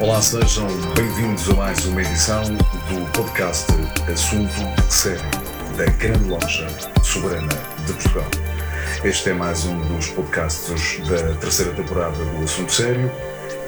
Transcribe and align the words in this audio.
Olá, 0.00 0.20
sejam 0.22 0.66
bem-vindos 0.94 1.50
a 1.50 1.54
mais 1.54 1.84
uma 1.84 2.00
edição 2.00 2.42
do 2.42 3.12
podcast 3.12 3.70
Assunto 4.10 4.50
Sério 4.90 5.20
da 5.76 5.84
Grande 5.98 6.26
Loja 6.26 6.66
Soberana 7.02 7.52
de 7.84 7.92
Portugal. 7.92 8.24
Este 9.04 9.28
é 9.28 9.34
mais 9.34 9.66
um 9.66 9.76
dos 9.94 10.08
podcasts 10.08 11.06
da 11.06 11.34
terceira 11.34 11.74
temporada 11.74 12.16
do 12.16 12.42
Assunto 12.42 12.72
Sério 12.72 13.12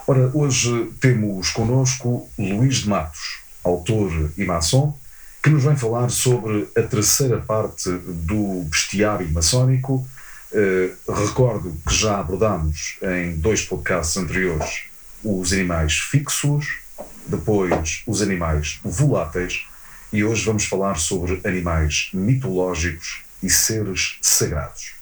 Ora, 0.09 0.31
hoje 0.35 0.93
temos 1.01 1.51
connosco 1.51 2.31
Luís 2.39 2.77
de 2.77 2.89
Matos, 2.89 3.41
autor 3.65 4.31
e 4.37 4.45
maçom, 4.45 4.97
que 5.43 5.51
nos 5.51 5.65
vem 5.65 5.77
falar 5.77 6.11
sobre 6.11 6.69
a 6.77 6.83
terceira 6.83 7.39
parte 7.41 7.91
do 7.91 8.63
bestiário 8.71 9.29
maçónico. 9.33 10.07
Eh, 10.53 10.93
recordo 11.09 11.77
que 11.85 11.93
já 11.93 12.21
abordámos 12.21 12.99
em 13.03 13.35
dois 13.35 13.63
podcasts 13.63 14.17
anteriores 14.17 14.85
os 15.25 15.53
animais 15.53 15.95
fixos, 15.95 16.79
depois 17.27 18.05
os 18.07 18.23
animais 18.23 18.79
voláteis 18.85 19.67
e 20.13 20.23
hoje 20.23 20.45
vamos 20.45 20.67
falar 20.67 20.99
sobre 20.99 21.41
animais 21.43 22.11
mitológicos 22.13 23.25
e 23.43 23.51
seres 23.51 24.19
sagrados. 24.23 24.96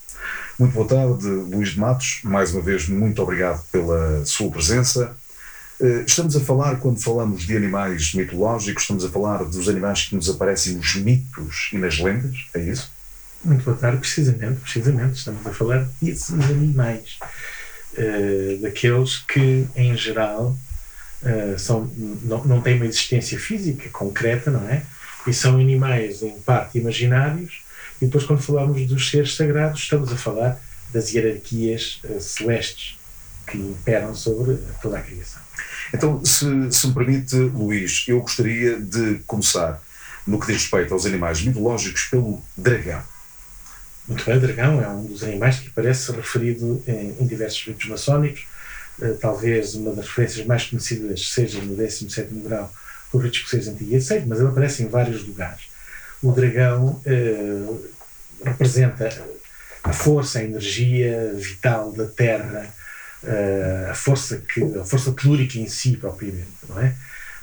Muito 0.58 0.72
boa 0.72 0.86
tarde, 0.86 1.26
Luís 1.26 1.70
de 1.70 1.80
Matos. 1.80 2.20
Mais 2.22 2.52
uma 2.52 2.62
vez, 2.62 2.88
muito 2.88 3.20
obrigado 3.22 3.62
pela 3.72 4.24
sua 4.24 4.50
presença. 4.50 5.16
Eh, 5.80 6.04
Estamos 6.06 6.36
a 6.36 6.40
falar, 6.40 6.76
quando 6.78 7.00
falamos 7.02 7.42
de 7.44 7.56
animais 7.56 8.14
mitológicos, 8.14 8.84
estamos 8.84 9.04
a 9.04 9.08
falar 9.10 9.44
dos 9.44 9.68
animais 9.68 10.04
que 10.04 10.14
nos 10.14 10.30
aparecem 10.30 10.74
nos 10.74 10.94
mitos 10.94 11.70
e 11.72 11.78
nas 11.78 11.98
lendas, 11.98 12.36
é 12.54 12.60
isso? 12.60 12.92
Muito 13.44 13.64
boa 13.64 13.76
tarde, 13.76 13.98
precisamente, 13.98 14.60
precisamente. 14.60 15.18
Estamos 15.18 15.44
a 15.46 15.52
falar 15.52 15.88
desses 16.00 16.30
animais. 16.30 17.18
eh, 17.96 18.58
daqueles 18.60 19.18
que, 19.18 19.66
em 19.76 19.96
geral, 19.96 20.56
eh, 21.24 21.56
são, 21.58 21.90
não, 22.22 22.44
não 22.44 22.60
têm 22.60 22.76
uma 22.76 22.86
existência 22.86 23.38
física 23.38 23.88
concreta, 23.90 24.50
não 24.50 24.68
é? 24.68 24.82
E 25.26 25.32
são 25.32 25.54
animais, 25.58 26.22
em 26.22 26.38
parte, 26.40 26.78
imaginários. 26.78 27.63
E 28.00 28.06
depois, 28.06 28.24
quando 28.24 28.42
falamos 28.42 28.86
dos 28.86 29.10
seres 29.10 29.34
sagrados, 29.34 29.80
estamos 29.80 30.12
a 30.12 30.16
falar 30.16 30.60
das 30.92 31.12
hierarquias 31.12 32.00
eh, 32.04 32.20
celestes 32.20 32.96
que 33.46 33.58
imperam 33.58 34.14
sobre 34.14 34.58
toda 34.80 34.98
a 34.98 35.02
criação. 35.02 35.42
Então, 35.92 36.24
se, 36.24 36.46
se 36.72 36.86
me 36.86 36.94
permite, 36.94 37.36
Luís, 37.36 38.04
eu 38.08 38.20
gostaria 38.20 38.80
de 38.80 39.20
começar 39.26 39.82
no 40.26 40.40
que 40.40 40.46
diz 40.46 40.62
respeito 40.62 40.94
aos 40.94 41.04
animais 41.04 41.42
mitológicos 41.42 42.04
pelo 42.04 42.42
dragão. 42.56 43.02
Muito 44.08 44.24
bem, 44.24 44.36
o 44.36 44.40
dragão 44.40 44.82
é 44.82 44.88
um 44.88 45.04
dos 45.06 45.22
animais 45.22 45.60
que 45.60 45.68
aparece 45.68 46.12
referido 46.12 46.82
em, 46.86 47.16
em 47.20 47.26
diversos 47.26 47.62
ritos 47.64 47.88
maçónicos. 47.88 48.46
Eh, 49.00 49.16
talvez 49.20 49.74
uma 49.74 49.92
das 49.92 50.06
referências 50.06 50.46
mais 50.46 50.64
conhecidas 50.64 51.28
seja 51.28 51.60
no 51.60 51.76
17º 51.76 52.42
grau 52.42 52.72
do 53.12 53.18
rito 53.18 53.36
escocês 53.36 53.68
antigo 53.68 53.92
e 53.92 53.96
aceito, 53.96 54.26
mas 54.26 54.38
ele 54.38 54.48
aparece 54.48 54.82
em 54.82 54.88
vários 54.88 55.26
lugares. 55.26 55.73
O 56.24 56.32
dragão 56.32 57.00
eh, 57.04 57.66
representa 58.44 59.08
a 59.82 59.92
força, 59.92 60.38
a 60.38 60.44
energia 60.44 61.32
vital 61.36 61.92
da 61.92 62.06
terra, 62.06 62.72
eh, 63.22 63.88
a 63.90 63.94
força 63.94 64.38
que 64.38 64.62
a 64.80 64.84
força 64.84 65.12
telúrica 65.12 65.58
em 65.58 65.68
si 65.68 65.96
propriamente, 65.96 66.48
não 66.68 66.80
é? 66.80 66.94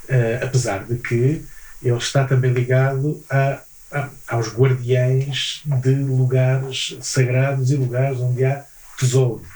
Eh, 0.10 0.40
apesar 0.44 0.84
de 0.86 0.96
que 0.96 1.46
ele 1.84 1.98
está 1.98 2.26
também 2.26 2.52
ligado 2.52 3.24
a, 3.30 3.60
a- 3.92 4.10
aos 4.28 4.48
guardiães 4.54 5.62
de 5.84 5.94
lugares 5.96 6.98
sagrados 7.02 7.70
e 7.72 7.76
lugares 7.76 8.20
onde 8.20 8.44
há 8.44 8.64
tesouros. 9.00 9.48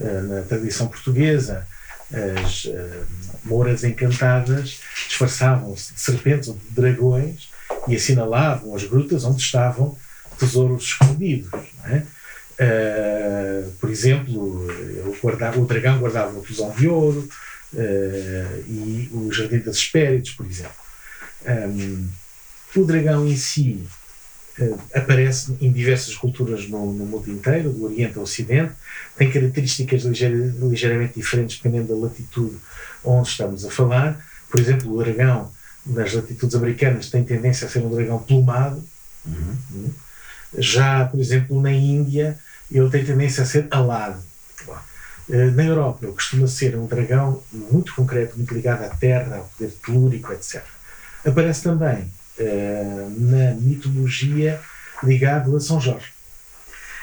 Eh, 0.00 0.20
na 0.22 0.42
tradição 0.42 0.86
portuguesa, 0.88 1.66
as 2.44 2.66
eh, 2.66 3.00
mouras 3.44 3.84
encantadas 3.84 4.80
disfarçavam-se 5.08 5.94
de 5.94 6.00
serpentes 6.00 6.48
ou 6.48 6.54
de 6.56 6.70
dragões 6.74 7.48
e 7.88 7.96
assinalavam 7.96 8.74
as 8.74 8.84
grutas 8.84 9.24
onde 9.24 9.42
estavam 9.42 9.96
tesouros 10.38 10.84
escondidos. 10.84 11.50
é? 11.84 12.02
Eh, 12.60 13.64
por 13.80 13.88
exemplo, 13.88 14.66
o 15.56 15.66
dragão 15.66 15.98
guardava 15.98 16.30
uma 16.30 16.42
prisão 16.42 16.70
de 16.70 16.88
ouro 16.88 17.28
eh, 17.76 18.62
e 18.66 19.08
o 19.12 19.32
Jardim 19.32 19.60
das 19.60 19.76
Hespérides, 19.76 20.32
por 20.32 20.44
exemplo. 20.44 20.72
Um, 21.46 22.08
o 22.74 22.84
dragão 22.84 23.26
em 23.26 23.36
si 23.36 23.84
eh, 24.58 24.74
aparece 24.92 25.56
em 25.60 25.70
diversas 25.70 26.16
culturas 26.16 26.68
no, 26.68 26.92
no 26.92 27.06
mundo 27.06 27.30
inteiro, 27.30 27.70
do 27.70 27.84
Oriente 27.84 28.18
ao 28.18 28.24
Ocidente, 28.24 28.72
tem 29.16 29.30
características 29.30 30.02
ligeira- 30.02 30.52
ligeiramente 30.60 31.14
diferentes 31.14 31.56
dependendo 31.56 31.94
da 31.94 32.06
latitude 32.06 32.56
onde 33.04 33.28
estamos 33.28 33.64
a 33.64 33.70
falar. 33.70 34.20
Por 34.50 34.58
exemplo, 34.58 34.92
o 34.92 34.98
dragão 35.02 35.52
nas 35.88 36.12
latitudes 36.12 36.54
americanas 36.54 37.10
tem 37.10 37.24
tendência 37.24 37.66
a 37.66 37.70
ser 37.70 37.80
um 37.80 37.94
dragão 37.94 38.18
plumado. 38.18 38.82
Uhum. 39.26 39.90
Já, 40.56 41.04
por 41.06 41.20
exemplo, 41.20 41.60
na 41.60 41.72
Índia, 41.72 42.38
ele 42.70 42.88
tem 42.90 43.04
tendência 43.04 43.42
a 43.42 43.46
ser 43.46 43.66
alado. 43.70 44.22
Eh, 45.30 45.50
Na 45.50 45.64
Europa, 45.64 46.00
ele 46.02 46.12
costuma 46.12 46.46
ser 46.46 46.76
um 46.76 46.86
dragão 46.86 47.42
muito 47.52 47.94
concreto, 47.94 48.36
muito 48.36 48.54
ligado 48.54 48.82
à 48.84 48.88
terra, 48.88 49.36
ao 49.36 49.44
poder 49.44 49.72
telúrico, 49.84 50.32
etc. 50.32 50.62
Aparece 51.26 51.62
também 51.62 52.10
eh, 52.38 53.08
na 53.16 53.54
mitologia 53.54 54.60
ligado 55.02 55.56
a 55.56 55.60
São 55.60 55.80
Jorge. 55.80 56.12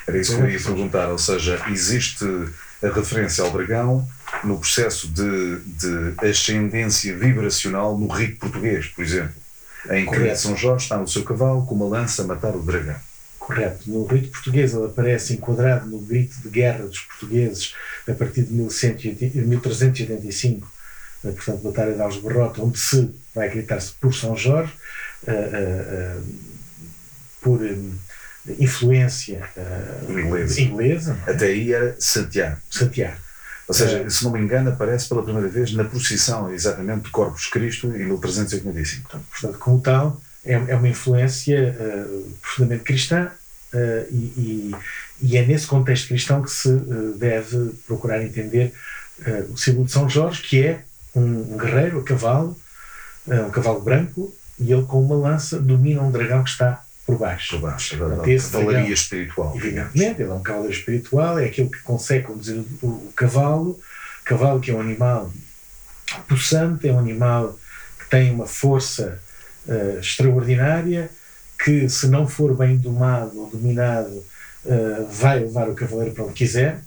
Era 0.07 0.17
isso 0.17 0.35
que 0.35 0.41
eu 0.41 0.49
ia 0.49 0.59
perguntar, 0.59 1.09
ou 1.09 1.17
seja, 1.17 1.61
existe 1.69 2.25
a 2.85 2.93
referência 2.93 3.43
ao 3.43 3.51
dragão 3.51 4.07
no 4.43 4.59
processo 4.59 5.07
de, 5.07 5.59
de 5.59 6.27
ascendência 6.27 7.17
vibracional 7.17 7.97
no 7.97 8.07
rito 8.07 8.39
português, 8.39 8.87
por 8.87 9.03
exemplo, 9.03 9.33
em 9.89 10.05
que 10.05 10.11
Correto. 10.11 10.39
São 10.39 10.57
Jorge 10.57 10.83
está 10.83 10.97
no 10.97 11.07
seu 11.07 11.23
cavalo 11.23 11.65
com 11.65 11.75
uma 11.75 11.87
lança 11.87 12.23
a 12.23 12.25
matar 12.25 12.55
o 12.55 12.61
dragão. 12.61 12.95
Correto. 13.39 13.89
No 13.89 14.05
rito 14.05 14.31
português 14.31 14.73
ele 14.73 14.85
aparece 14.85 15.33
enquadrado 15.33 15.87
no 15.87 15.99
grito 15.99 16.41
de 16.41 16.49
guerra 16.49 16.85
dos 16.85 16.99
portugueses 16.99 17.75
a 18.07 18.13
partir 18.13 18.43
de 18.43 18.53
1180 18.53 19.37
1385, 19.37 20.71
eh, 21.23 21.31
portanto, 21.31 21.61
Batalha 21.61 21.93
de 21.93 22.01
Alves 22.01 22.17
Barrota, 22.19 22.61
onde 22.61 22.79
se 22.79 23.13
vai 23.33 23.49
gritar-se 23.49 23.93
por 23.93 24.13
São 24.13 24.35
Jorge, 24.35 24.73
eh, 25.27 25.49
eh, 25.53 26.17
por 27.41 27.59
influência 28.59 29.43
eh, 29.57 30.05
Inglesa. 30.09 30.61
inglesa, 30.61 31.17
Até 31.27 31.45
aí 31.47 31.73
era 31.73 31.95
Santiago. 31.99 32.57
Santiago. 32.69 33.17
Ou 33.67 33.73
seja, 33.73 33.99
É. 33.99 34.09
se 34.09 34.23
não 34.23 34.31
me 34.31 34.39
engano, 34.39 34.69
aparece 34.69 35.09
pela 35.09 35.23
primeira 35.23 35.47
vez 35.49 35.73
na 35.73 35.83
procissão 35.83 36.53
exatamente 36.53 37.03
do 37.03 37.11
Corpus 37.11 37.47
Christi 37.47 37.87
em 37.87 37.91
1385. 38.05 39.03
Portanto, 39.09 39.25
portanto, 39.31 39.57
como 39.59 39.81
tal, 39.81 40.21
é, 40.45 40.53
é 40.53 40.75
uma 40.75 40.87
influência 40.87 41.75
eh, 41.79 42.05
profundamente 42.41 42.83
cristã 42.83 43.31
eh, 43.73 44.05
e, 44.11 44.15
e- 44.15 44.75
e 45.21 45.37
é 45.37 45.45
nesse 45.45 45.65
contexto 45.65 46.07
cristão 46.09 46.41
que 46.43 46.51
se 46.51 46.69
eh, 46.69 47.17
deve 47.17 47.71
procurar 47.87 48.21
entender 48.23 48.71
o 49.49 49.55
símbolo 49.57 49.85
de 49.85 49.91
São 49.93 50.09
Jorge, 50.09 50.41
que 50.41 50.61
é 50.61 50.81
um, 51.15 51.53
um 51.53 51.57
guerreiro 51.57 51.99
a 51.99 52.03
cavalo, 52.03 52.59
um 53.25 53.49
cavalo 53.49 53.79
branco, 53.81 54.35
e 54.59 54.71
ele 54.73 54.83
com 54.83 55.01
uma 55.01 55.15
lança 55.15 55.57
domina 55.57 56.01
um 56.01 56.11
dragão 56.11 56.43
que 56.43 56.49
está 56.49 56.83
por 57.05 57.17
baixo. 57.17 57.59
Por 57.59 57.69
baixo, 57.69 57.97
Portanto, 57.97 58.23
a 58.23 58.29
esse 58.29 58.51
cavalaria 58.51 58.93
espiritual. 58.93 59.53
Evidentemente, 59.55 60.21
ele 60.21 60.31
é 60.31 60.33
um 60.33 60.41
cavaleiro 60.41 60.73
espiritual, 60.73 61.39
é 61.39 61.45
aquele 61.45 61.69
que 61.69 61.79
consegue 61.79 62.25
conduzir 62.25 62.63
o, 62.81 62.87
o 62.87 63.13
cavalo. 63.15 63.79
Cavalo 64.23 64.59
que 64.59 64.71
é 64.71 64.73
um 64.73 64.81
animal 64.81 65.31
possante, 66.27 66.87
é 66.87 66.91
um 66.91 66.99
animal 66.99 67.57
que 67.99 68.09
tem 68.09 68.31
uma 68.31 68.47
força 68.47 69.19
eh, 69.67 69.97
extraordinária, 69.99 71.09
que 71.63 71.87
se 71.89 72.07
não 72.07 72.27
for 72.27 72.55
bem 72.55 72.77
domado 72.77 73.39
ou 73.39 73.49
dominado, 73.49 74.23
eh, 74.65 75.05
vai 75.11 75.39
levar 75.39 75.69
o 75.69 75.75
cavaleiro 75.75 76.11
para 76.11 76.23
onde 76.23 76.33
quiser, 76.33 76.79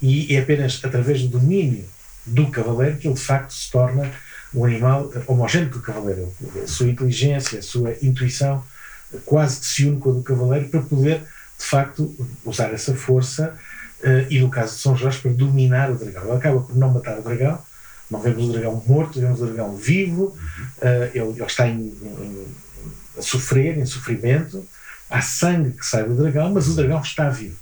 e 0.00 0.34
é 0.34 0.40
apenas 0.40 0.80
através 0.84 1.22
do 1.22 1.28
domínio 1.28 1.84
do 2.26 2.50
cavaleiro 2.50 2.98
que 2.98 3.06
ele 3.06 3.14
de 3.14 3.20
facto 3.20 3.52
se 3.52 3.70
torna 3.70 4.10
um 4.54 4.64
animal 4.64 5.10
homogéneo 5.26 5.70
com 5.70 5.78
o 5.78 5.82
cavaleiro. 5.82 6.32
A 6.62 6.66
sua 6.66 6.88
inteligência, 6.88 7.58
a 7.58 7.62
sua 7.62 7.96
intuição 8.02 8.62
quase 9.24 9.60
que 9.60 9.66
se 9.66 9.86
une 9.86 9.98
com 9.98 10.10
a 10.10 10.12
do 10.14 10.22
cavaleiro 10.22 10.68
para 10.68 10.80
poder 10.82 11.18
de 11.58 11.64
facto 11.64 12.14
usar 12.44 12.72
essa 12.72 12.94
força 12.94 13.56
eh, 14.02 14.26
e 14.30 14.40
no 14.40 14.48
caso 14.50 14.74
de 14.76 14.80
São 14.82 14.96
Jorge 14.96 15.18
para 15.20 15.32
dominar 15.32 15.90
o 15.90 15.94
dragão. 15.96 16.24
Ele 16.24 16.36
acaba 16.36 16.60
por 16.60 16.76
não 16.76 16.90
matar 16.90 17.18
o 17.18 17.22
dragão, 17.22 17.58
não 18.10 18.20
vemos 18.20 18.48
o 18.48 18.52
dragão 18.52 18.82
morto, 18.86 19.20
vemos 19.20 19.40
o 19.40 19.46
dragão 19.46 19.76
vivo, 19.76 20.36
eh, 20.80 21.10
ele, 21.14 21.28
ele 21.30 21.44
está 21.44 21.68
em, 21.68 21.78
em- 21.80 22.46
a 23.18 23.22
sofrer, 23.22 23.78
em 23.78 23.86
sofrimento, 23.86 24.66
há 25.08 25.20
sangue 25.20 25.70
que 25.72 25.84
sai 25.86 26.04
do 26.04 26.16
dragão, 26.16 26.50
mas 26.50 26.66
o 26.68 26.74
dragão 26.74 27.00
está 27.00 27.28
vivo. 27.28 27.56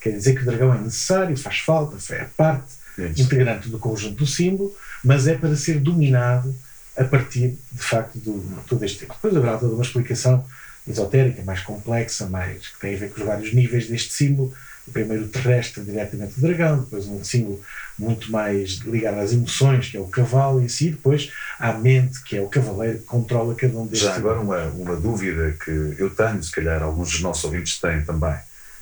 Quer 0.00 0.10
dizer 0.10 0.34
que 0.34 0.42
o 0.42 0.44
dragão 0.44 0.74
é 0.74 0.78
necessário, 0.78 1.36
faz 1.36 1.58
falta, 1.58 1.96
é 2.14 2.26
parte 2.36 2.72
Isso. 2.98 3.22
integrante 3.22 3.68
do 3.68 3.78
conjunto 3.78 4.16
do 4.16 4.26
símbolo, 4.26 4.74
mas 5.02 5.26
é 5.26 5.34
para 5.34 5.56
ser 5.56 5.80
dominado 5.80 6.54
a 6.96 7.04
partir, 7.04 7.58
de 7.72 7.82
facto, 7.82 8.18
do 8.18 8.62
todo 8.68 8.84
este 8.84 8.98
tempo. 9.00 9.14
Depois 9.14 9.34
haverá 9.36 9.56
toda 9.58 9.72
uma 9.74 9.82
explicação 9.82 10.44
esotérica, 10.90 11.42
mais 11.42 11.60
complexa, 11.62 12.26
mais, 12.26 12.68
que 12.68 12.80
tem 12.80 12.94
a 12.94 12.98
ver 12.98 13.10
com 13.10 13.20
os 13.20 13.26
vários 13.26 13.52
níveis 13.54 13.86
deste 13.88 14.12
símbolo. 14.12 14.52
O 14.88 14.92
primeiro 14.92 15.28
terrestre, 15.28 15.84
diretamente 15.84 16.34
do 16.34 16.40
dragão, 16.40 16.80
depois 16.80 17.06
um 17.06 17.22
símbolo 17.22 17.60
muito 17.98 18.32
mais 18.32 18.78
ligado 18.78 19.18
às 19.20 19.32
emoções, 19.32 19.88
que 19.88 19.96
é 19.96 20.00
o 20.00 20.06
cavalo 20.06 20.60
em 20.60 20.68
si, 20.68 20.90
depois 20.90 21.30
à 21.60 21.72
mente, 21.74 22.20
que 22.24 22.36
é 22.36 22.40
o 22.40 22.48
cavaleiro, 22.48 22.98
que 22.98 23.04
controla 23.04 23.54
cada 23.54 23.76
um 23.78 23.86
destes. 23.86 24.08
Já 24.08 24.16
agora 24.16 24.40
uma, 24.40 24.64
uma 24.70 24.96
dúvida 24.96 25.54
que 25.64 25.70
eu 25.98 26.10
tenho, 26.10 26.42
se 26.42 26.50
calhar 26.50 26.82
alguns 26.82 27.10
dos 27.12 27.20
nossos 27.20 27.44
ouvintes 27.44 27.78
têm 27.78 28.02
também, 28.02 28.34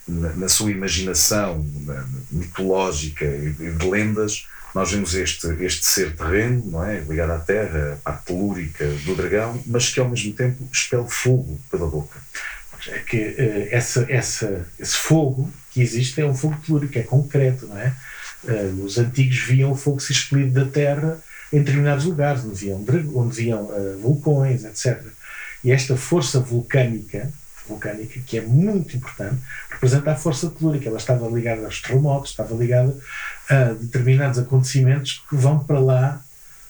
na, 0.06 0.32
na 0.34 0.49
sua 0.49 0.70
imaginação 0.70 1.66
na- 1.84 2.06
mitológica 2.31 3.25
e 3.26 3.50
de 3.52 3.87
lendas, 3.87 4.46
nós 4.74 4.92
vemos 4.92 5.14
este, 5.14 5.46
este 5.64 5.84
ser 5.84 6.14
terreno, 6.14 6.62
não 6.66 6.84
é? 6.84 7.00
ligado 7.00 7.32
à 7.32 7.38
terra, 7.38 7.98
parte 8.04 8.26
telúrica 8.26 8.86
do 9.04 9.14
dragão, 9.14 9.60
mas 9.66 9.88
que 9.90 10.00
ao 10.00 10.08
mesmo 10.08 10.32
tempo 10.34 10.68
expele 10.72 11.06
fogo 11.08 11.58
pela 11.70 11.86
boca. 11.86 12.18
é 12.88 12.98
que 13.00 13.16
eh, 13.16 13.68
essa, 13.70 14.06
essa, 14.08 14.66
esse 14.78 14.96
fogo 14.96 15.50
que 15.70 15.80
existe 15.80 16.20
é 16.20 16.26
um 16.26 16.34
fogo 16.34 16.56
telúrico, 16.64 16.98
é 16.98 17.02
concreto, 17.02 17.66
não 17.66 17.78
é? 17.78 17.94
Eh, 18.46 18.70
os 18.82 18.98
antigos 18.98 19.38
viam 19.38 19.72
o 19.72 19.76
fogo 19.76 20.00
se 20.00 20.12
expelir 20.12 20.50
da 20.50 20.64
terra 20.64 21.18
em 21.52 21.58
determinados 21.58 22.04
lugares, 22.04 22.44
onde 22.44 22.58
viam, 22.60 22.84
onde 23.14 23.36
viam 23.36 23.70
eh, 23.72 23.96
vulcões, 24.00 24.64
etc. 24.64 25.02
E 25.64 25.72
esta 25.72 25.96
força 25.96 26.38
vulcânica, 26.38 27.30
vulcânica, 27.66 28.20
que 28.20 28.38
é 28.38 28.40
muito 28.42 28.96
importante, 28.96 29.42
representa 29.70 30.12
a 30.12 30.16
força 30.16 30.50
telúrica. 30.50 30.88
Ela 30.88 30.98
estava 30.98 31.28
ligada 31.28 31.64
aos 31.64 31.80
terremotos, 31.82 32.30
estava 32.30 32.54
ligada 32.54 32.96
a 33.48 33.72
determinados 33.72 34.38
acontecimentos 34.38 35.22
que 35.28 35.36
vão 35.36 35.58
para 35.58 35.78
lá 35.80 36.22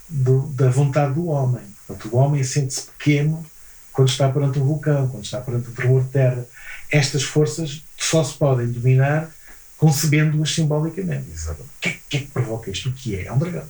do- 0.08 0.46
da 0.54 0.70
vontade 0.70 1.14
do 1.14 1.26
homem. 1.28 1.62
Portanto, 1.86 2.08
o 2.12 2.16
homem 2.16 2.42
sente-se 2.44 2.82
pequeno 2.86 3.44
quando 3.92 4.08
está 4.08 4.28
perante 4.28 4.58
um 4.58 4.64
vulcão, 4.64 5.08
quando 5.08 5.24
está 5.24 5.40
perante 5.40 5.68
um 5.70 5.72
tremor 5.72 6.02
de 6.04 6.10
terra. 6.10 6.44
Estas 6.90 7.22
forças 7.24 7.82
só 7.96 8.22
se 8.22 8.34
podem 8.38 8.66
dominar 8.68 9.30
concebendo-as 9.76 10.54
simbolicamente. 10.54 11.30
Exatamente. 11.30 11.70
O 11.76 11.80
que, 11.80 11.88
é, 11.88 11.98
que 12.08 12.16
é 12.16 12.20
que 12.20 12.26
provoca 12.28 12.70
isto? 12.70 12.88
O 12.88 12.92
que 12.92 13.16
é? 13.16 13.24
É 13.26 13.32
um 13.32 13.38
dragão. 13.38 13.64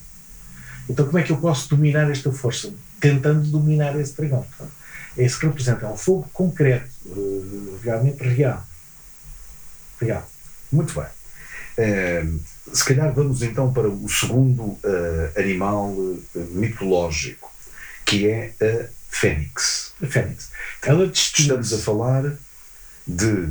Então, 0.88 1.04
como 1.06 1.19
é 1.19 1.22
que 1.22 1.31
eu 1.32 1.37
posso 1.37 1.69
dominar 1.69 2.11
esta 2.11 2.32
força? 2.32 2.72
Tentando 3.00 3.46
dominar 3.50 3.99
esse 4.00 4.14
dragão. 4.16 4.43
Portanto, 4.43 4.72
é 5.16 5.25
isso 5.25 5.38
que 5.38 5.46
representa. 5.46 5.87
É 5.87 5.88
um 5.88 5.96
fogo 5.96 6.28
concreto, 6.32 6.88
eh, 7.06 7.78
realmente 7.84 8.22
real. 8.22 8.64
Real. 10.00 10.31
Muito 10.72 10.94
bem. 10.94 11.08
Eh, 11.76 12.25
se 12.73 12.85
calhar 12.85 13.12
vamos 13.12 13.43
então 13.43 13.73
para 13.73 13.88
o 13.88 14.09
segundo 14.09 14.79
eh, 14.85 15.32
animal 15.37 15.94
eh, 16.35 16.38
mitológico, 16.50 17.50
que 18.05 18.29
é 18.29 18.53
a 18.61 18.88
fênix. 19.11 19.93
A 20.03 20.06
Fênix. 20.06 20.50
Ela 20.82 21.06
Estamos 21.06 21.73
a 21.73 21.79
falar 21.79 22.37
de 23.06 23.49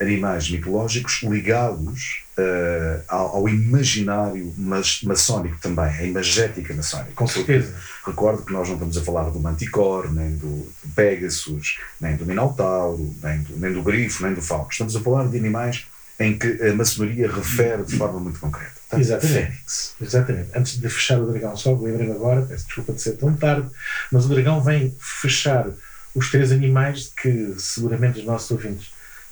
animais 0.00 0.48
mitológicos 0.48 1.22
ligados 1.24 2.22
eh, 2.36 3.00
ao, 3.08 3.36
ao 3.36 3.48
imaginário 3.48 4.54
mas, 4.56 5.02
maçónico 5.02 5.58
também, 5.60 5.86
a 5.86 6.04
imagética 6.04 6.72
maçónica. 6.72 7.12
Com 7.14 7.26
certeza. 7.26 7.74
Recordo 8.06 8.44
que 8.44 8.52
nós 8.52 8.68
não 8.68 8.74
estamos 8.74 8.96
a 8.96 9.02
falar 9.02 9.30
do 9.30 9.40
Manticore, 9.40 10.12
nem 10.12 10.36
do, 10.36 10.46
do 10.46 10.94
Pegasus, 10.94 11.78
nem 12.00 12.16
do 12.16 12.24
Minotauro, 12.24 13.12
nem 13.22 13.42
do, 13.42 13.56
nem 13.56 13.72
do 13.72 13.82
Grifo, 13.82 14.22
nem 14.22 14.34
do 14.34 14.40
Falco. 14.40 14.70
Estamos 14.70 14.94
a 14.94 15.00
falar 15.00 15.26
de 15.26 15.36
animais 15.36 15.84
em 16.18 16.36
que 16.36 16.46
a 16.62 16.74
maçonaria 16.74 17.30
refere 17.30 17.84
de 17.84 17.96
forma 17.96 18.18
muito 18.18 18.40
concreta. 18.40 18.72
Portanto, 18.88 19.00
Exatamente. 19.00 19.34
Fênix. 19.34 19.94
Exatamente. 20.00 20.50
Antes 20.54 20.80
de 20.80 20.88
fechar 20.88 21.20
o 21.20 21.30
dragão 21.30 21.56
só, 21.56 21.74
lembrei-me 21.74 22.12
agora, 22.12 22.42
peço 22.42 22.66
desculpa 22.66 22.92
de 22.92 23.02
ser 23.02 23.12
tão 23.12 23.34
tarde, 23.34 23.68
mas 24.10 24.24
o 24.24 24.28
dragão 24.28 24.62
vem 24.62 24.96
fechar 24.98 25.66
os 26.14 26.30
três 26.30 26.50
animais 26.50 27.12
que 27.20 27.54
seguramente 27.58 28.18
os 28.18 28.24
nossos 28.24 28.50
ouvintes 28.50 28.90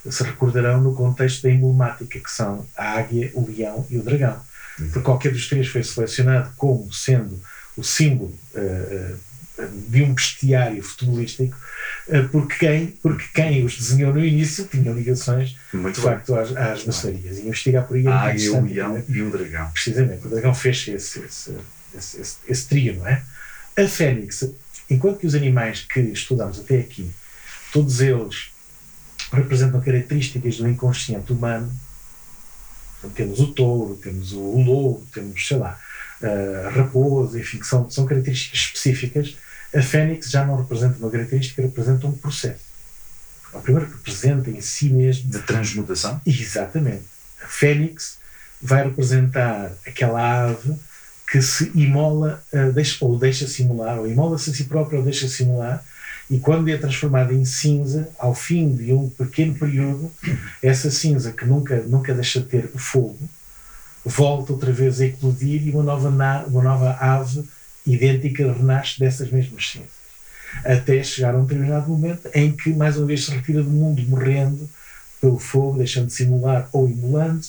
se 0.08 0.22
recordarão 0.22 0.80
no 0.80 0.94
contexto 0.94 1.42
da 1.42 1.50
emblemática, 1.50 2.20
que 2.20 2.30
são 2.30 2.66
a 2.76 2.92
águia, 2.98 3.30
o 3.34 3.44
leão 3.46 3.86
e 3.90 3.98
o 3.98 4.02
dragão. 4.02 4.40
Porque 4.76 5.00
qualquer 5.00 5.32
dos 5.32 5.48
três 5.48 5.66
foi 5.66 5.82
selecionado 5.82 6.52
como 6.56 6.92
sendo 6.92 7.40
o 7.76 7.82
símbolo 7.82 8.32
eh, 8.54 9.14
de 9.88 10.02
um 10.02 10.12
bestiário 10.14 10.82
futebolístico, 10.82 11.56
eh, 12.08 12.22
porque 12.30 12.56
quem, 12.56 12.86
porque 13.02 13.24
quem 13.34 13.64
os 13.64 13.76
desenhou 13.78 14.12
no 14.12 14.24
início 14.24 14.66
tinha 14.66 14.92
ligações, 14.92 15.56
Muito 15.72 15.96
de 15.96 16.00
bem. 16.02 16.10
facto, 16.10 16.34
às, 16.34 16.56
às 16.56 16.84
maçonarias. 16.84 17.38
E 17.38 17.42
investigar 17.42 17.86
por 17.86 17.96
aí 17.96 18.06
é 18.06 18.10
A 18.10 18.24
muito 18.24 18.26
águia, 18.28 18.52
o 18.60 18.64
leão 18.66 18.92
né? 18.94 19.04
e 19.08 19.22
o 19.22 19.30
dragão. 19.30 19.70
precisamente, 19.70 20.26
o 20.26 20.30
dragão 20.30 20.54
fecha 20.54 20.90
esse, 20.92 21.20
esse, 21.20 21.54
esse, 21.96 22.20
esse, 22.20 22.36
esse 22.46 22.66
trio, 22.68 22.96
não 22.96 23.06
é? 23.06 23.22
A 23.78 23.88
fênix, 23.88 24.44
enquanto 24.90 25.18
que 25.18 25.26
os 25.26 25.34
animais 25.34 25.80
que 25.88 26.00
estudamos 26.00 26.58
até 26.60 26.78
aqui, 26.80 27.10
todos 27.72 28.00
eles 28.00 28.50
representam 29.32 29.80
características 29.80 30.58
do 30.58 30.68
inconsciente 30.68 31.32
humano, 31.32 31.70
temos 33.14 33.40
o 33.40 33.48
touro, 33.48 33.96
temos 33.96 34.32
o 34.32 34.58
lobo, 34.62 35.06
temos, 35.12 35.46
sei 35.46 35.58
lá, 35.58 35.78
a 36.66 36.70
raposa, 36.70 37.38
enfim, 37.38 37.58
que 37.58 37.66
são, 37.66 37.88
são 37.90 38.06
características 38.06 38.58
específicas, 38.60 39.36
a 39.74 39.82
fênix 39.82 40.30
já 40.30 40.44
não 40.44 40.56
representa 40.56 40.98
uma 40.98 41.10
característica, 41.10 41.62
representa 41.62 42.06
um 42.06 42.12
processo. 42.12 42.64
A 43.54 43.58
primeira 43.58 43.88
representa 43.88 44.50
em 44.50 44.60
si 44.60 44.88
mesmo 44.90 45.30
De 45.30 45.38
transmutação. 45.40 46.20
Exatamente. 46.26 47.04
A 47.42 47.46
fênix 47.46 48.18
vai 48.60 48.84
representar 48.84 49.72
aquela 49.86 50.44
ave 50.46 50.74
que 51.30 51.40
se 51.42 51.70
imola, 51.74 52.42
eh, 52.52 52.70
deixa, 52.70 53.04
ou 53.04 53.18
deixa 53.18 53.46
simular, 53.48 53.98
ou 53.98 54.08
imola-se 54.08 54.50
a 54.50 54.54
si 54.54 54.64
própria 54.64 54.98
ou 54.98 55.04
deixa 55.04 55.26
simular, 55.28 55.84
e 56.30 56.38
quando 56.38 56.68
é 56.68 56.76
transformada 56.76 57.32
em 57.32 57.44
cinza, 57.44 58.08
ao 58.18 58.34
fim 58.34 58.74
de 58.74 58.92
um 58.92 59.08
pequeno 59.08 59.54
período, 59.54 60.10
essa 60.62 60.90
cinza 60.90 61.32
que 61.32 61.44
nunca, 61.44 61.76
nunca 61.82 62.14
deixa 62.14 62.40
de 62.40 62.46
ter 62.46 62.70
o 62.74 62.78
fogo, 62.78 63.18
volta 64.04 64.52
outra 64.52 64.72
vez 64.72 65.00
a 65.00 65.06
eclodir 65.06 65.66
e 65.66 65.70
uma 65.70 65.82
nova, 65.82 66.10
na- 66.10 66.44
uma 66.44 66.62
nova 66.62 66.96
ave 67.00 67.44
idêntica 67.86 68.52
renasce 68.52 68.98
dessas 68.98 69.30
mesmas 69.30 69.70
cinzas. 69.70 69.96
Até 70.64 71.02
chegar 71.02 71.34
a 71.34 71.38
um 71.38 71.44
determinado 71.44 71.88
momento 71.88 72.28
em 72.34 72.50
que, 72.52 72.70
mais 72.72 72.96
uma 72.96 73.06
vez, 73.06 73.24
se 73.24 73.30
retira 73.30 73.62
do 73.62 73.70
mundo 73.70 74.02
morrendo 74.02 74.68
pelo 75.20 75.38
fogo, 75.38 75.78
deixando 75.78 76.06
de 76.06 76.12
simular 76.12 76.68
ou 76.72 76.88
imolando, 76.88 77.40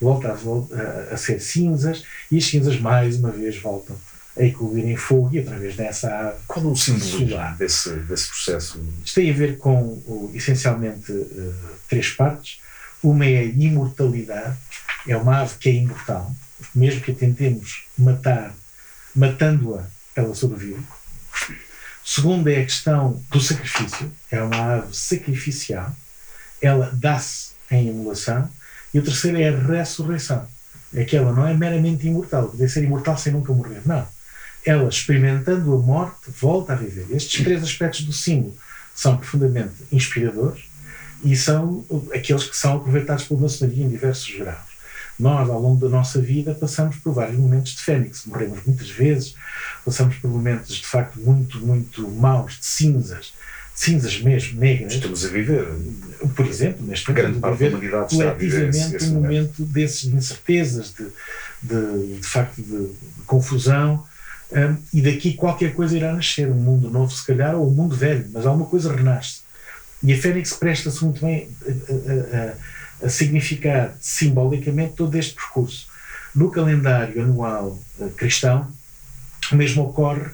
volta 0.00 0.28
a, 0.28 1.14
a- 1.14 1.16
ser 1.16 1.40
cinzas, 1.40 2.02
e 2.30 2.38
as 2.38 2.44
cinzas, 2.44 2.78
mais 2.80 3.18
uma 3.18 3.30
vez, 3.30 3.56
voltam 3.60 3.96
a 4.38 4.44
eclodir 4.44 4.86
em 4.86 4.96
fogo, 4.96 5.30
e 5.34 5.38
através 5.40 5.76
dessa 5.76 6.08
ave 6.28 6.38
Qual 6.46 6.64
é 6.66 6.68
o 6.68 6.76
Solar. 6.76 7.56
desse, 7.56 7.90
desse 7.90 8.28
processo? 8.28 8.80
isto 9.04 9.14
tem 9.14 9.30
a 9.30 9.34
ver 9.34 9.58
com, 9.58 10.30
essencialmente, 10.34 11.10
eh, 11.12 11.52
três 11.88 12.10
partes. 12.10 12.58
Uma 13.02 13.24
é 13.26 13.38
a 13.38 13.44
imortalidade, 13.44 14.56
é 15.06 15.16
uma 15.16 15.40
ave 15.40 15.54
que 15.58 15.68
é 15.68 15.72
imortal, 15.74 16.30
mesmo 16.74 17.00
que 17.00 17.12
a 17.12 17.14
tentemos 17.14 17.84
matar, 17.96 18.54
matando-a, 19.16 19.84
ela 20.14 20.34
sobrevive. 20.34 20.84
Segunda 22.04 22.52
é 22.52 22.60
a 22.60 22.64
questão 22.64 23.20
do 23.30 23.40
sacrifício, 23.40 24.12
é 24.30 24.40
uma 24.40 24.74
ave 24.74 24.96
sacrificial, 24.96 25.94
ela 26.62 26.90
dá-se 26.92 27.54
em 27.70 27.88
emulação. 27.88 28.48
E 28.94 28.98
o 28.98 29.02
terceiro 29.02 29.38
é 29.38 29.48
a 29.48 29.58
ressurreição, 29.58 30.46
é 30.94 31.04
que 31.04 31.16
ela 31.16 31.32
não 31.32 31.46
é 31.46 31.52
meramente 31.52 32.06
imortal, 32.06 32.48
poder 32.48 32.68
ser 32.68 32.84
imortal 32.84 33.18
sem 33.18 33.32
nunca 33.32 33.52
morrer, 33.52 33.82
não 33.84 34.06
ela 34.66 34.88
experimentando 34.88 35.74
a 35.74 35.78
morte 35.78 36.28
volta 36.40 36.72
a 36.72 36.76
viver. 36.76 37.06
Estes 37.10 37.44
três 37.44 37.62
aspectos 37.62 38.02
do 38.02 38.12
símbolo 38.12 38.56
são 38.92 39.16
profundamente 39.16 39.74
inspiradores 39.92 40.64
e 41.24 41.36
são 41.36 41.86
aqueles 42.12 42.44
que 42.44 42.56
são 42.56 42.76
aproveitados 42.76 43.24
pela 43.24 43.40
maçonaria 43.40 43.84
em 43.84 43.88
diversos 43.88 44.28
graus. 44.36 44.65
Nós, 45.18 45.48
ao 45.48 45.60
longo 45.60 45.80
da 45.80 45.88
nossa 45.88 46.20
vida, 46.20 46.54
passamos 46.54 46.96
por 46.96 47.12
vários 47.12 47.38
momentos 47.38 47.72
de 47.72 47.80
fênix, 47.80 48.26
morremos 48.26 48.58
muitas 48.66 48.90
vezes, 48.90 49.34
passamos 49.84 50.16
por 50.16 50.30
momentos 50.30 50.76
de 50.76 50.86
facto 50.86 51.18
muito, 51.20 51.58
muito 51.64 52.08
maus, 52.08 52.58
de 52.58 52.66
cinzas, 52.66 53.32
cinzas 53.74 54.20
mesmo, 54.20 54.60
negras. 54.60 54.94
Estamos 54.94 55.24
a 55.24 55.28
viver. 55.28 55.66
Por 56.34 56.46
exemplo, 56.46 56.86
neste 56.86 57.08
momento, 57.08 57.22
grande 57.22 57.38
parte 57.40 57.58
da 57.58 57.68
humanidade 57.68 58.12
está 58.12 58.30
a 58.30 58.34
viver 58.34 58.68
esse, 58.68 59.04
um 59.04 59.14
momento 59.14 59.64
desses 59.64 60.10
de 60.10 60.16
incertezas, 60.16 60.94
de, 60.94 61.06
de, 61.62 62.16
de 62.18 62.26
facto 62.26 62.56
de, 62.56 62.88
de 62.88 63.22
confusão. 63.26 64.04
Um, 64.52 64.76
e 64.92 65.02
daqui 65.02 65.34
qualquer 65.34 65.74
coisa 65.74 65.96
irá 65.96 66.12
nascer, 66.12 66.48
um 66.48 66.54
mundo 66.54 66.88
novo, 66.88 67.12
se 67.12 67.26
calhar, 67.26 67.54
ou 67.56 67.68
um 67.68 67.74
mundo 67.74 67.96
velho, 67.96 68.26
mas 68.32 68.46
alguma 68.46 68.66
coisa 68.66 68.94
renasce. 68.94 69.40
E 70.02 70.12
a 70.12 70.16
Fênix 70.16 70.52
presta-se 70.52 71.02
muito 71.04 71.20
bem 71.24 71.48
a, 71.66 71.70
a, 71.70 72.50
a, 72.50 72.54
significar 73.08 73.96
simbolicamente 74.00 74.94
todo 74.94 75.14
este 75.16 75.34
percurso. 75.34 75.88
No 76.34 76.50
calendário 76.50 77.22
anual 77.22 77.78
uh, 77.98 78.10
cristão, 78.10 78.70
o 79.50 79.56
mesmo 79.56 79.82
ocorre 79.82 80.30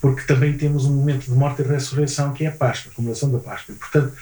porque 0.00 0.22
também 0.22 0.56
temos 0.56 0.84
um 0.84 0.94
momento 0.94 1.24
de 1.24 1.32
morte 1.32 1.62
e 1.62 1.64
ressurreição 1.64 2.32
que 2.32 2.44
é 2.44 2.48
a 2.48 2.52
Páscoa, 2.52 2.92
a 2.92 2.94
comemoração 2.94 3.30
da 3.30 3.38
Páscoa. 3.38 3.74
Portanto, 3.78 4.12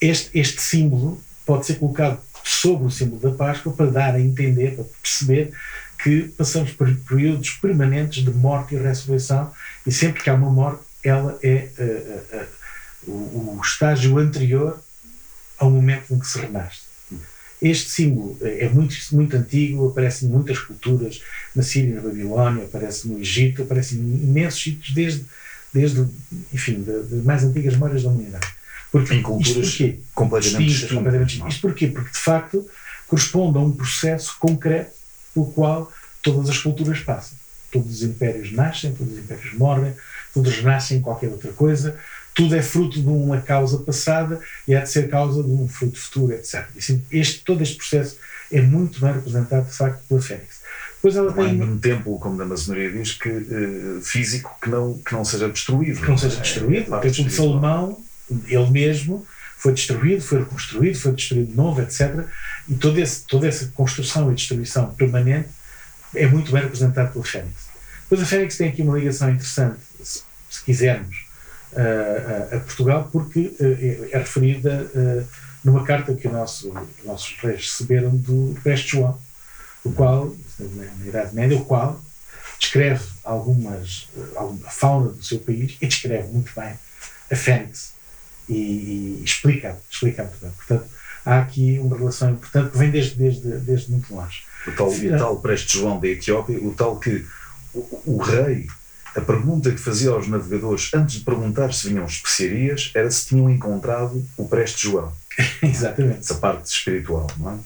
este, 0.00 0.38
este 0.38 0.60
símbolo 0.60 1.22
pode 1.46 1.66
ser 1.66 1.76
colocado 1.76 2.20
sobre 2.44 2.86
o 2.86 2.90
símbolo 2.90 3.20
da 3.20 3.30
Páscoa 3.30 3.72
para 3.72 3.90
dar 3.90 4.14
a 4.14 4.20
entender, 4.20 4.74
para 4.74 4.84
perceber 5.02 5.52
que 6.02 6.22
passamos 6.36 6.72
por 6.72 6.94
períodos 7.08 7.50
permanentes 7.50 8.24
de 8.24 8.30
morte 8.30 8.74
e 8.74 8.78
ressurreição 8.78 9.52
e 9.86 9.92
sempre 9.92 10.22
que 10.22 10.30
há 10.30 10.34
uma 10.34 10.50
morte, 10.50 10.82
ela 11.04 11.38
é 11.42 11.68
uh, 11.78 11.82
uh, 11.82 13.10
uh, 13.10 13.10
o, 13.10 13.58
o, 13.58 13.60
estágio 13.62 14.18
anterior 14.18 14.82
ao 15.58 15.70
momento 15.70 16.12
em 16.14 16.18
que 16.18 16.26
se 16.26 16.38
renasce. 16.38 16.89
Este 17.60 17.90
símbolo 17.90 18.38
é 18.40 18.68
muito, 18.70 18.94
muito 19.12 19.36
antigo, 19.36 19.88
aparece 19.88 20.24
em 20.24 20.28
muitas 20.28 20.58
culturas, 20.58 21.20
na 21.54 21.62
Síria, 21.62 21.96
na 21.96 22.00
Babilónia, 22.00 22.64
aparece 22.64 23.06
no 23.06 23.18
Egito, 23.18 23.62
aparece 23.62 23.96
em 23.96 23.98
imensos 23.98 24.62
sítios, 24.62 24.94
desde, 24.94 25.24
desde 25.72 26.06
enfim, 26.52 26.82
das 26.82 27.22
mais 27.22 27.44
antigas 27.44 27.74
memórias 27.74 28.02
da 28.02 28.08
humanidade. 28.08 28.48
Porque, 28.90 29.14
em 29.14 29.22
culturas 29.22 29.78
completamente 30.14 30.66
distintas. 30.66 30.92
Completamente 30.96 31.48
Isto 31.48 31.60
porquê? 31.60 31.86
Porque, 31.88 32.10
de 32.10 32.18
facto, 32.18 32.66
corresponde 33.06 33.58
a 33.58 33.60
um 33.60 33.72
processo 33.72 34.36
concreto 34.38 34.92
pelo 35.34 35.46
qual 35.52 35.92
todas 36.22 36.48
as 36.48 36.58
culturas 36.58 37.00
passam. 37.00 37.38
Todos 37.70 37.96
os 37.96 38.02
impérios 38.02 38.52
nascem, 38.52 38.92
todos 38.94 39.12
os 39.12 39.18
impérios 39.18 39.54
morrem, 39.54 39.94
todos 40.34 40.62
nascem 40.62 40.98
em 40.98 41.00
qualquer 41.00 41.28
outra 41.28 41.52
coisa, 41.52 41.96
tudo 42.34 42.54
é 42.54 42.62
fruto 42.62 43.00
de 43.00 43.08
uma 43.08 43.40
causa 43.40 43.78
passada 43.78 44.40
e 44.66 44.74
há 44.74 44.80
de 44.80 44.90
ser 44.90 45.08
causa 45.08 45.42
de 45.42 45.50
um 45.50 45.68
fruto 45.68 45.98
futuro, 45.98 46.32
etc. 46.32 46.66
Este, 47.10 47.44
todo 47.44 47.62
este 47.62 47.76
processo 47.76 48.16
é 48.52 48.60
muito 48.60 49.00
bem 49.00 49.12
representado, 49.12 49.68
de 49.68 49.76
facto, 49.76 50.02
pela 50.08 50.20
Fênix. 50.20 50.60
Depois 50.96 51.16
ela 51.16 51.28
não 51.28 51.34
tem... 51.34 51.52
nenhum 51.54 51.78
templo, 51.78 52.18
como 52.18 52.36
da 52.36 52.44
maçonaria 52.44 52.90
diz, 52.90 53.12
que, 53.12 53.28
uh, 53.28 54.00
físico 54.02 54.54
que 54.62 54.68
não, 54.68 54.98
que 54.98 55.12
não 55.12 55.24
seja 55.24 55.48
destruído. 55.48 56.00
Que 56.00 56.08
não 56.08 56.18
seja 56.18 56.40
destruído. 56.40 56.94
É, 56.94 56.98
o 56.98 57.00
templo 57.00 57.24
de 57.24 57.32
Salomão, 57.32 58.00
ele 58.46 58.70
mesmo, 58.70 59.26
foi 59.56 59.72
destruído, 59.72 60.22
foi 60.22 60.40
reconstruído, 60.40 60.98
foi 60.98 61.12
destruído 61.12 61.50
de 61.50 61.56
novo, 61.56 61.80
etc. 61.80 62.26
E 62.68 62.74
todo 62.74 62.98
esse, 62.98 63.22
toda 63.26 63.48
essa 63.48 63.66
construção 63.74 64.30
e 64.30 64.34
destruição 64.34 64.92
permanente 64.94 65.48
é 66.14 66.26
muito 66.26 66.52
bem 66.52 66.62
representado 66.62 67.12
pelo 67.12 67.24
Fênix. 67.24 67.70
Depois 68.02 68.22
a 68.22 68.26
Fênix 68.26 68.56
tem 68.56 68.68
aqui 68.68 68.82
uma 68.82 68.98
ligação 68.98 69.30
interessante, 69.30 69.78
se, 70.02 70.22
se 70.50 70.64
quisermos, 70.64 71.29
a, 71.76 72.56
a, 72.56 72.60
Portugal, 72.60 73.08
porque 73.12 73.56
uh, 73.60 74.08
é 74.12 74.18
referida 74.18 74.90
uh, 74.94 75.26
numa 75.64 75.84
carta 75.84 76.14
que 76.14 76.28
nosso, 76.28 76.70
os 76.70 77.04
nossos 77.04 77.36
reis 77.38 77.70
receberam 77.70 78.10
do 78.16 78.58
Preste 78.62 78.92
João, 78.92 79.18
o 79.84 79.92
qual, 79.92 80.34
na 80.58 81.06
Idade 81.06 81.34
Média, 81.34 81.56
o 81.56 81.64
qual 81.64 82.00
descreve 82.58 83.04
algumas, 83.24 84.08
alguma 84.36 84.68
fauna 84.68 85.10
do 85.12 85.22
seu 85.22 85.38
país 85.38 85.76
e 85.80 85.86
descreve 85.86 86.28
muito 86.28 86.52
bem 86.54 86.74
a 87.30 87.36
Fênix 87.36 87.94
e, 88.48 89.20
e 89.20 89.22
explica, 89.24 89.78
explica 89.90 90.24
muito 90.24 90.40
bem. 90.40 90.50
Portanto, 90.50 90.84
há 91.24 91.40
aqui 91.40 91.78
uma 91.78 91.96
relação 91.96 92.30
importante 92.32 92.72
que 92.72 92.78
vem 92.78 92.90
desde, 92.90 93.14
desde, 93.14 93.48
desde 93.58 93.90
muito 93.90 94.14
longe. 94.14 94.42
O 94.66 94.72
tal, 94.72 94.88
o 94.88 95.18
tal 95.18 95.40
Preste 95.40 95.78
João 95.78 95.98
da 95.98 96.08
Etiópia, 96.08 96.58
o 96.58 96.74
tal 96.74 96.98
que 96.98 97.24
o, 97.72 98.02
o, 98.06 98.18
rei, 98.18 98.66
a 99.14 99.20
pergunta 99.20 99.70
que 99.70 99.78
fazia 99.78 100.10
aos 100.10 100.28
navegadores 100.28 100.90
antes 100.94 101.16
de 101.16 101.24
perguntar 101.24 101.72
se 101.72 101.88
vinham 101.88 102.04
especiarias 102.04 102.90
era 102.94 103.10
se 103.10 103.26
tinham 103.26 103.50
encontrado 103.50 104.24
o 104.36 104.46
Preste 104.46 104.88
João. 104.88 105.12
Exatamente. 105.62 106.20
Essa 106.20 106.34
parte 106.34 106.66
espiritual, 106.66 107.26
não 107.36 107.52
é? 107.52 107.58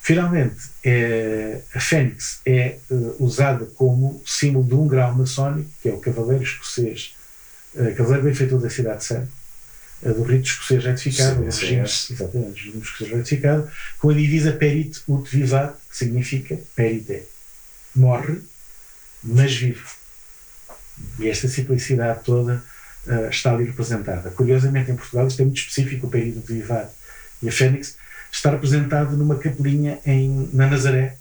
Finalmente, 0.00 0.56
é, 0.82 1.60
a 1.72 1.78
Fênix 1.78 2.40
é 2.44 2.78
uh, 2.90 3.16
usada 3.20 3.66
como 3.66 4.20
símbolo 4.26 4.66
de 4.66 4.74
um 4.74 4.88
grau 4.88 5.14
maçónico, 5.14 5.70
que 5.80 5.88
é 5.88 5.92
o 5.92 5.98
Cavaleiro 5.98 6.42
Escocês, 6.42 7.14
uh, 7.74 7.94
Cavaleiro 7.94 8.24
Benfeitor 8.24 8.58
da 8.58 8.68
Cidade 8.68 8.98
de 8.98 9.04
Santo, 9.04 9.28
do 10.02 10.24
rito 10.24 10.46
escocês 10.46 10.84
retificado, 10.84 11.44
sim, 11.44 11.50
sim, 11.52 11.60
regime, 11.60 11.80
é. 11.80 11.84
exatamente, 11.84 12.48
o 12.48 12.54
regime 12.54 12.82
escocês 12.82 13.10
retificado, 13.12 13.70
com 14.00 14.10
a 14.10 14.14
divisa 14.14 14.52
perit 14.52 15.00
ut 15.06 15.30
vivat, 15.30 15.76
que 15.88 15.96
significa 15.96 16.58
perite, 16.74 17.22
morre, 17.94 18.38
mas 19.22 19.54
vive. 19.54 20.01
E 21.18 21.28
esta 21.28 21.48
simplicidade 21.48 22.22
toda 22.24 22.62
uh, 23.06 23.28
está 23.28 23.52
ali 23.52 23.64
representada. 23.64 24.30
Curiosamente, 24.30 24.90
em 24.90 24.96
Portugal, 24.96 25.26
isto 25.26 25.40
é 25.40 25.44
muito 25.44 25.58
específico, 25.58 26.06
o 26.06 26.10
perit 26.10 26.38
ut 26.38 26.46
vivat. 26.52 26.90
E 27.42 27.48
a 27.48 27.52
Fênix 27.52 27.96
está 28.30 28.50
representada 28.50 29.12
numa 29.12 29.36
capelinha 29.36 29.98
em, 30.06 30.48
na 30.52 30.68
Nazaré, 30.68 31.16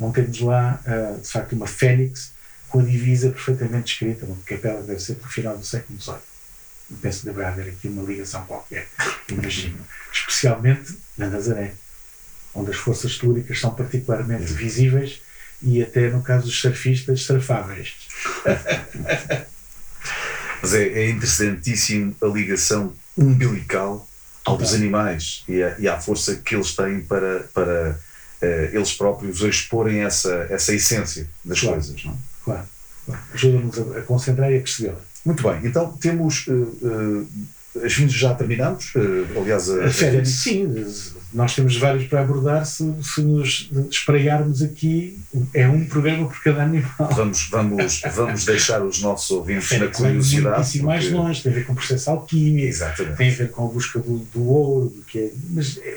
onde 0.00 0.14
temos 0.14 0.40
lá, 0.40 0.80
uh, 0.86 1.20
de 1.20 1.28
facto, 1.28 1.52
uma 1.52 1.66
Fênix 1.66 2.32
com 2.68 2.80
a 2.80 2.82
divisa 2.82 3.30
perfeitamente 3.30 3.92
escrita, 3.92 4.26
uma 4.26 4.36
capela 4.44 4.82
deve 4.82 5.00
ser 5.00 5.14
do 5.14 5.26
final 5.28 5.56
do 5.56 5.64
século 5.64 5.98
XVIII 6.00 6.18
penso 7.02 7.20
que 7.20 7.26
deverá 7.26 7.48
haver 7.48 7.68
aqui 7.68 7.88
uma 7.88 8.02
ligação 8.02 8.44
qualquer, 8.46 8.88
imagino. 9.28 9.78
Especialmente 10.12 10.96
na 11.16 11.28
Nazaré, 11.28 11.74
onde 12.54 12.70
as 12.70 12.76
forças 12.76 13.18
telúricas 13.18 13.60
são 13.60 13.74
particularmente 13.74 14.52
visíveis 14.52 15.20
e 15.62 15.82
até 15.82 16.10
no 16.10 16.22
caso 16.22 16.46
dos 16.46 16.60
surfistas, 16.60 17.22
surfáveis. 17.22 17.94
Mas 20.62 20.74
é, 20.74 20.88
é 20.88 21.10
interessantíssimo 21.10 22.14
a 22.20 22.26
ligação 22.26 22.92
umbilical 23.16 24.08
aos 24.44 24.74
animais 24.74 25.44
e, 25.48 25.62
a, 25.62 25.76
e 25.78 25.88
à 25.88 26.00
força 26.00 26.36
que 26.36 26.54
eles 26.54 26.74
têm 26.74 27.00
para, 27.00 27.40
para 27.52 28.00
uh, 28.42 28.46
eles 28.72 28.92
próprios 28.92 29.40
exporem 29.42 30.00
essa, 30.00 30.46
essa 30.50 30.74
essência 30.74 31.28
das 31.44 31.60
claro. 31.60 31.76
coisas. 31.76 32.04
Não? 32.04 32.18
Claro. 32.44 32.66
claro. 33.04 33.20
Ajuda-nos 33.34 33.96
a, 33.96 34.02
concentrar 34.02 34.50
e 34.50 34.56
a 34.56 34.60
percebê-la. 34.60 35.00
Muito 35.24 35.42
bem, 35.42 35.60
então 35.64 35.92
temos. 35.92 36.46
Uh, 36.46 36.78
uh, 36.82 37.28
as 37.84 37.92
fins 37.92 38.12
já 38.12 38.34
terminamos? 38.34 38.92
Aliás, 39.36 39.70
a, 39.70 39.84
a 39.84 39.90
férias, 39.90 40.28
sim, 40.28 40.66
nós 41.32 41.54
temos 41.54 41.76
vários 41.76 42.06
para 42.06 42.20
abordar. 42.20 42.64
Se, 42.64 42.94
se 43.02 43.20
nos 43.20 43.70
espraiarmos 43.90 44.62
aqui, 44.62 45.18
é 45.52 45.68
um 45.68 45.84
programa 45.84 46.28
por 46.28 46.42
cada 46.42 46.62
animal. 46.62 47.10
Vamos, 47.12 47.48
vamos, 47.50 48.02
vamos 48.14 48.44
deixar 48.44 48.82
os 48.82 49.00
nossos 49.02 49.30
ouvintes 49.30 49.78
na 49.78 49.88
curiosidade. 49.88 50.78
Vai 50.78 50.86
mais 50.86 51.10
longe, 51.10 51.42
tem 51.42 51.52
a 51.52 51.54
ver 51.54 51.66
com 51.66 51.72
o 51.72 51.76
processo 51.76 52.10
alquímico, 52.10 52.66
Exatamente. 52.66 53.16
tem 53.16 53.30
a 53.30 53.34
ver 53.34 53.50
com 53.50 53.66
a 53.66 53.68
busca 53.68 53.98
do, 53.98 54.18
do 54.18 54.48
ouro, 54.48 54.88
do 54.90 55.02
que 55.02 55.18
é, 55.18 55.30
mas 55.50 55.78
é, 55.78 55.96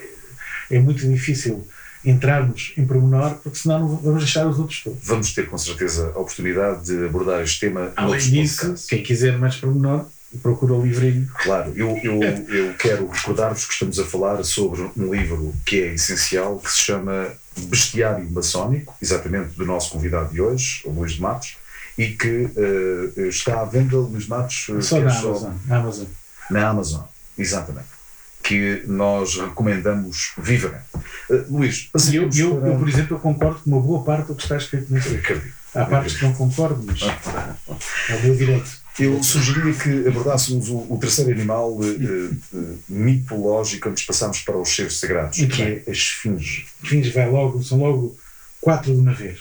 é 0.72 0.80
muito 0.80 1.08
difícil 1.08 1.66
entrarmos 2.04 2.74
em 2.78 2.86
pormenor, 2.86 3.36
porque 3.36 3.58
senão 3.60 3.96
vamos 3.98 4.24
deixar 4.24 4.48
os 4.48 4.58
outros 4.60 4.82
todos. 4.84 5.00
Vamos 5.04 5.34
ter 5.34 5.48
com 5.48 5.58
certeza 5.58 6.12
a 6.16 6.20
oportunidade 6.20 6.86
de 6.86 7.06
abordar 7.06 7.42
este 7.42 7.60
tema 7.60 7.92
Além 7.96 8.20
disso, 8.20 8.62
podcasts. 8.62 8.90
quem 8.90 9.04
quiser 9.04 9.38
mais 9.38 9.56
pormenor, 9.56 10.06
procura 10.38 10.74
o 10.74 10.84
livrinho. 10.84 11.30
Claro, 11.44 11.74
eu, 11.76 11.98
eu, 12.04 12.22
eu 12.50 12.74
quero 12.76 13.08
recordar-vos 13.08 13.66
que 13.66 13.74
estamos 13.74 14.00
a 14.00 14.06
falar 14.06 14.44
sobre 14.44 14.90
um 14.98 15.14
livro 15.14 15.54
que 15.66 15.82
é 15.82 15.94
essencial, 15.94 16.58
que 16.60 16.72
se 16.72 16.80
chama 16.80 17.28
Bestiário 17.58 18.30
Maçónico, 18.32 18.96
exatamente 19.02 19.56
do 19.58 19.66
nosso 19.66 19.92
convidado 19.92 20.32
de 20.32 20.42
hoje, 20.42 20.82
o 20.86 20.92
Luís 20.92 21.14
de 21.14 21.22
Matos, 21.22 21.58
e 21.98 22.08
que 22.10 22.46
uh, 22.46 23.28
está 23.28 23.62
à 23.62 23.66
venda, 23.66 23.98
Luís 23.98 24.24
de 24.24 24.30
Matos. 24.30 24.68
Só 24.82 25.00
na 25.00 25.12
Amazon. 25.12 25.54
Só... 25.68 25.76
Amazon. 25.76 26.06
Na 26.50 26.68
Amazon, 26.68 27.04
exatamente 27.38 28.02
que 28.44 28.84
nós 28.88 29.38
recomendamos 29.38 30.34
vivamente. 30.38 30.84
Uh, 31.30 31.46
Luís, 31.50 31.90
eu, 32.12 32.24
eu, 32.34 32.58
para... 32.58 32.70
eu, 32.70 32.80
por 32.80 32.90
exemplo, 32.90 33.16
eu 33.16 33.20
concordo 33.20 33.60
com 33.60 33.70
uma 33.70 33.80
boa 33.80 34.04
parte 34.04 34.28
do 34.28 34.36
que 34.36 34.42
está 34.42 34.58
escrito 34.58 34.92
nesse 34.92 35.10
livro. 35.10 35.42
Há 35.74 35.86
partes 35.86 36.18
que 36.18 36.24
não 36.26 36.34
concordo, 36.34 36.84
mas 36.86 37.02
é 37.02 38.16
o 38.16 38.24
meu 38.24 38.36
direito. 38.36 38.81
Eu 39.02 39.24
sugeria 39.24 39.74
que 39.74 40.08
abordássemos 40.08 40.70
o, 40.70 40.86
o 40.88 40.98
terceiro 41.02 41.32
animal 41.32 41.72
uh, 41.72 41.82
uh, 41.82 42.80
mitológico 42.88 43.90
antes 43.90 44.06
passarmos 44.06 44.42
para 44.42 44.56
os 44.56 44.70
seres 44.70 44.98
sagrados, 44.98 45.40
que 45.40 45.64
é 45.64 45.84
a 45.88 45.92
esfinge. 45.92 46.68
A 46.80 46.86
esfinge 46.86 47.10
vai 47.10 47.28
logo, 47.28 47.64
são 47.64 47.80
logo 47.80 48.16
quatro 48.62 48.94
de 48.94 49.00
uma 49.00 49.12
vez. 49.12 49.40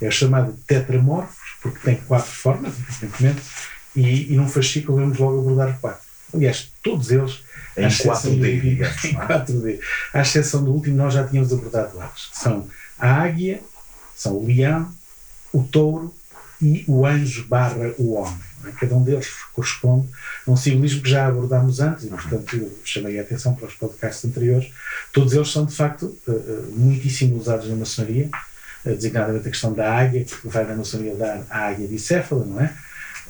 É 0.00 0.10
chamado 0.10 0.52
tetramorfos, 0.66 1.36
porque 1.62 1.78
tem 1.78 1.94
quatro 1.94 2.32
formas, 2.32 2.74
evidentemente, 2.90 3.40
e, 3.94 4.32
e 4.32 4.36
num 4.36 4.48
fascículo 4.48 4.98
vamos 4.98 5.16
logo 5.16 5.40
abordar 5.40 5.78
quatro. 5.80 6.04
Aliás, 6.34 6.68
todos 6.82 7.12
eles, 7.12 7.38
em 7.76 7.86
4D, 7.86 8.60
digamos, 8.60 9.04
em 9.04 9.14
4D. 9.14 9.80
À 10.12 10.22
exceção 10.22 10.64
do 10.64 10.72
último, 10.72 10.96
nós 10.96 11.14
já 11.14 11.24
tínhamos 11.24 11.52
abordado 11.52 12.00
antes. 12.00 12.30
São 12.32 12.68
a 12.98 13.22
águia, 13.22 13.60
são 14.16 14.32
o 14.32 14.44
leão, 14.44 14.92
o 15.52 15.62
touro 15.62 16.12
e 16.60 16.84
o 16.88 17.06
anjo 17.06 17.46
barra 17.46 17.92
o 17.98 18.14
homem. 18.14 18.48
É? 18.66 18.72
Cada 18.72 18.96
um 18.96 19.02
deles 19.02 19.28
corresponde 19.52 20.08
a 20.46 20.50
um 20.50 20.56
simbolismo 20.56 21.02
que 21.02 21.10
já 21.10 21.26
abordámos 21.26 21.80
antes 21.80 22.04
e, 22.04 22.08
portanto, 22.08 22.70
chamei 22.84 23.18
a 23.18 23.22
atenção 23.22 23.54
para 23.54 23.66
os 23.66 23.74
podcasts 23.74 24.24
anteriores. 24.24 24.70
Todos 25.12 25.32
eles 25.32 25.50
são, 25.50 25.64
de 25.64 25.74
facto, 25.74 26.16
eh, 26.28 26.32
muitíssimo 26.72 27.36
usados 27.36 27.68
na 27.68 27.76
maçonaria, 27.76 28.28
eh, 28.84 28.94
designadamente 28.94 29.46
a 29.46 29.50
questão 29.50 29.72
da 29.72 29.92
águia, 29.92 30.24
que 30.24 30.48
vai 30.48 30.66
na 30.66 30.74
maçonaria 30.74 31.14
dar 31.14 31.46
a 31.48 31.68
águia 31.68 31.86
bicéfala, 31.86 32.44
não 32.44 32.60
é? 32.60 32.74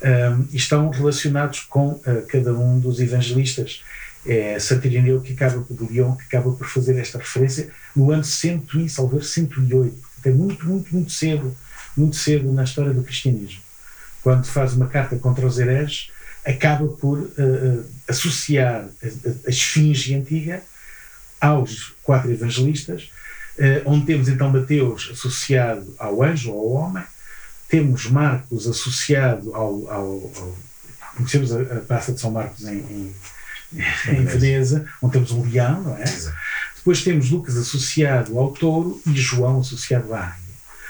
Um, 0.01 0.47
e 0.53 0.55
estão 0.55 0.89
relacionados 0.89 1.59
com 1.59 1.89
uh, 1.89 2.25
cada 2.29 2.53
um 2.53 2.79
dos 2.79 3.01
evangelistas. 3.01 3.83
É 4.25 4.57
Santirineu 4.57 5.19
que 5.19 5.33
acaba, 5.33 5.65
de 5.69 5.93
Leão 5.93 6.15
que 6.15 6.23
acaba 6.23 6.53
por 6.53 6.67
fazer 6.67 6.97
esta 6.97 7.17
referência 7.17 7.69
no 7.93 8.11
ano 8.11 8.23
100 8.23 8.63
e, 8.75 8.89
salver 8.89 9.23
108, 9.23 9.97
é 10.25 10.29
muito, 10.29 10.65
muito, 10.65 10.93
muito 10.93 11.11
cedo, 11.11 11.55
muito 11.95 12.15
cedo 12.15 12.51
na 12.51 12.63
história 12.63 12.93
do 12.93 13.03
cristianismo. 13.03 13.61
Quando 14.21 14.45
faz 14.45 14.73
uma 14.73 14.87
carta 14.87 15.17
contra 15.17 15.45
os 15.45 15.59
hereges, 15.59 16.11
acaba 16.45 16.87
por 16.87 17.19
uh, 17.19 17.85
associar 18.07 18.87
a, 19.03 19.47
a 19.47 19.49
esfinge 19.49 20.15
antiga 20.15 20.61
aos 21.39 21.93
quatro 22.03 22.31
evangelistas, 22.31 23.09
uh, 23.57 23.81
onde 23.85 24.05
temos 24.05 24.27
então 24.27 24.49
Mateus 24.49 25.09
associado 25.11 25.93
ao 25.97 26.23
anjo, 26.23 26.51
ao 26.51 26.71
homem, 26.71 27.03
temos 27.67 28.07
Marcos 28.07 28.67
associado 28.67 29.53
ao. 29.55 29.89
ao, 29.89 30.31
ao 30.35 30.57
conhecemos 31.15 31.51
a, 31.51 31.61
a, 31.61 31.81
Praça 31.81 32.13
de 32.13 32.21
São 32.21 32.31
Marcos 32.31 32.65
em, 32.65 32.77
em, 32.77 33.15
em 34.07 34.25
Veneza, 34.25 34.85
onde 35.01 35.13
temos 35.13 35.31
o 35.31 35.43
leão, 35.43 35.81
não 35.81 35.97
é? 35.97 36.03
Exato. 36.03 36.37
Depois 36.77 37.03
temos 37.03 37.29
Lucas 37.29 37.57
associado 37.57 38.39
ao 38.39 38.51
touro 38.51 39.01
e 39.05 39.13
João 39.15 39.59
associado 39.59 40.13
à 40.13 40.19
águia. 40.19 40.48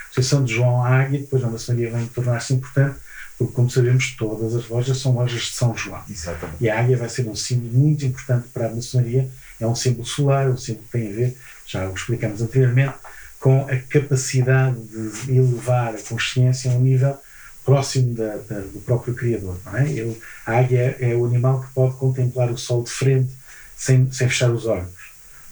A 0.10 0.20
associação 0.20 0.44
de 0.44 0.56
João 0.56 0.84
águia, 0.84 1.20
depois 1.20 1.42
na 1.42 1.50
maçonaria 1.50 1.92
vem 1.92 2.08
tornar-se 2.08 2.54
importante, 2.54 2.98
porque, 3.38 3.54
como 3.54 3.70
sabemos, 3.70 4.16
todas 4.18 4.54
as 4.54 4.68
lojas 4.68 4.98
são 4.98 5.14
lojas 5.14 5.44
de 5.44 5.54
São 5.54 5.76
João. 5.76 6.02
Exatamente. 6.10 6.58
E 6.62 6.70
a 6.70 6.80
águia 6.80 6.98
vai 6.98 7.08
ser 7.08 7.28
um 7.28 7.36
símbolo 7.36 7.72
muito 7.72 8.06
importante 8.06 8.50
para 8.54 8.68
a 8.68 8.76
maçonaria. 8.76 9.30
É 9.60 9.66
um 9.66 9.76
símbolo 9.76 10.06
solar, 10.06 10.50
um 10.50 10.58
símbolo 10.58 10.86
que 10.86 10.92
tem 10.92 11.10
a 11.10 11.16
ver, 11.16 11.38
já 11.66 11.88
o 11.88 11.94
explicamos 11.94 12.42
anteriormente, 12.42 12.96
com 13.40 13.62
a 13.62 13.78
capacidade 13.78 14.78
de 14.82 15.38
elevar 15.38 15.96
a 15.96 16.02
consciência 16.02 16.70
a 16.70 16.76
um 16.76 16.82
nível 16.82 17.18
próximo 17.64 18.14
da, 18.14 18.36
da, 18.38 18.60
do 18.60 18.82
próprio 18.86 19.14
Criador. 19.14 19.58
Não 19.66 19.78
é? 19.78 19.90
Ele, 19.90 20.20
a 20.46 20.58
águia 20.58 20.98
é, 21.00 21.12
é 21.12 21.16
o 21.16 21.26
animal 21.26 21.62
que 21.62 21.74
pode 21.74 21.96
contemplar 21.96 22.52
o 22.52 22.58
sol 22.58 22.84
de 22.84 22.90
frente 22.90 23.32
sem, 23.78 24.12
sem 24.12 24.28
fechar 24.28 24.52
os 24.52 24.66
olhos. 24.66 24.90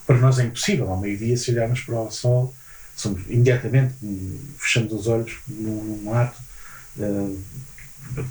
Para 0.06 0.18
nós 0.18 0.40
é 0.40 0.44
impossível. 0.44 0.90
Ao 0.90 1.00
meio-dia, 1.00 1.38
se 1.38 1.52
olharmos 1.52 1.82
para 1.82 2.02
o 2.02 2.12
sol, 2.12 2.54
somos, 2.98 3.22
imediatamente 3.30 3.94
fechamos 4.58 4.92
os 4.92 5.08
olhos 5.08 5.38
num, 5.48 6.02
num 6.04 6.14
ato 6.14 6.42
uh, 6.98 7.44